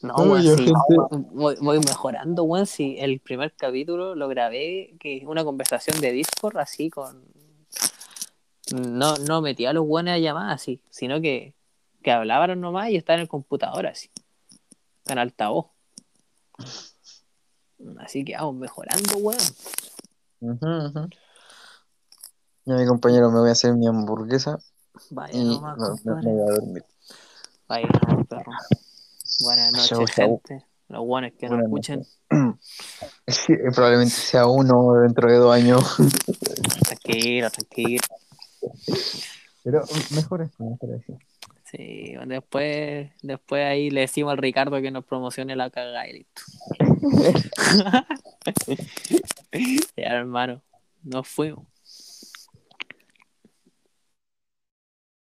No, 0.01 0.15
weón, 0.15 0.41
sí. 0.41 0.49
gente. 0.65 1.17
Voy, 1.31 1.55
voy 1.61 1.79
mejorando, 1.79 2.43
weón. 2.43 2.65
Sí, 2.65 2.97
el 2.99 3.19
primer 3.19 3.53
capítulo 3.55 4.15
lo 4.15 4.27
grabé, 4.27 4.95
que 4.99 5.17
es 5.17 5.23
una 5.25 5.43
conversación 5.43 5.99
de 6.01 6.11
Discord 6.11 6.57
así 6.57 6.89
con 6.89 7.25
no, 8.71 9.15
no 9.17 9.41
metía 9.41 9.69
a 9.71 9.73
los 9.73 9.85
buenos 9.85 10.13
a 10.13 10.17
llamar 10.17 10.51
así, 10.51 10.81
sino 10.89 11.21
que, 11.21 11.53
que 12.01 12.11
hablaban 12.11 12.59
nomás 12.59 12.89
y 12.89 12.95
estaban 12.95 13.19
en 13.19 13.23
el 13.23 13.27
computador 13.27 13.87
así, 13.87 14.09
en 15.07 15.17
altavoz. 15.19 15.67
Así 17.99 18.23
que 18.23 18.35
vamos 18.35 18.55
mejorando, 18.55 19.17
weón. 19.17 19.39
Ya 22.65 22.75
mi 22.75 22.85
compañero 22.85 23.29
me 23.31 23.39
voy 23.39 23.49
a 23.49 23.53
hacer 23.53 23.73
mi 23.75 23.87
hamburguesa 23.87 24.59
Vaya 25.09 25.37
y 25.37 25.43
nomás, 25.43 25.77
me, 26.05 26.13
me- 26.15 26.21
voy 26.21 26.41
a 26.41 26.53
dormir. 26.53 26.85
Vaya 27.67 27.87
perro. 28.29 28.51
Buenas 29.39 29.71
noches, 29.73 29.89
Chau, 29.89 30.05
chau. 30.07 30.41
gente. 30.45 30.65
Los 30.89 31.05
buenos 31.05 31.31
que 31.39 31.49
nos 31.49 31.61
escuchen, 31.63 32.05
Sí, 33.27 33.53
probablemente 33.73 34.13
sea 34.13 34.45
uno 34.47 34.93
dentro 35.01 35.31
de 35.31 35.37
dos 35.37 35.53
años. 35.53 35.95
tranquilo, 36.83 37.49
tranquilo. 37.49 38.03
Pero 39.63 39.83
mejor 40.11 40.41
esto, 40.43 40.63
mejor 40.63 40.89
así. 40.95 41.13
Sí, 41.63 42.13
después, 42.27 43.09
después 43.23 43.65
ahí 43.65 43.89
le 43.89 44.01
decimos 44.01 44.31
al 44.31 44.37
Ricardo 44.37 44.79
que 44.81 44.91
nos 44.91 45.05
promocione 45.05 45.55
la 45.55 45.69
cagada 45.71 46.07
y 46.07 46.13
listo. 46.13 46.41
ya, 49.95 50.09
hermano, 50.09 50.61
nos 51.03 51.27
fuimos. 51.27 51.72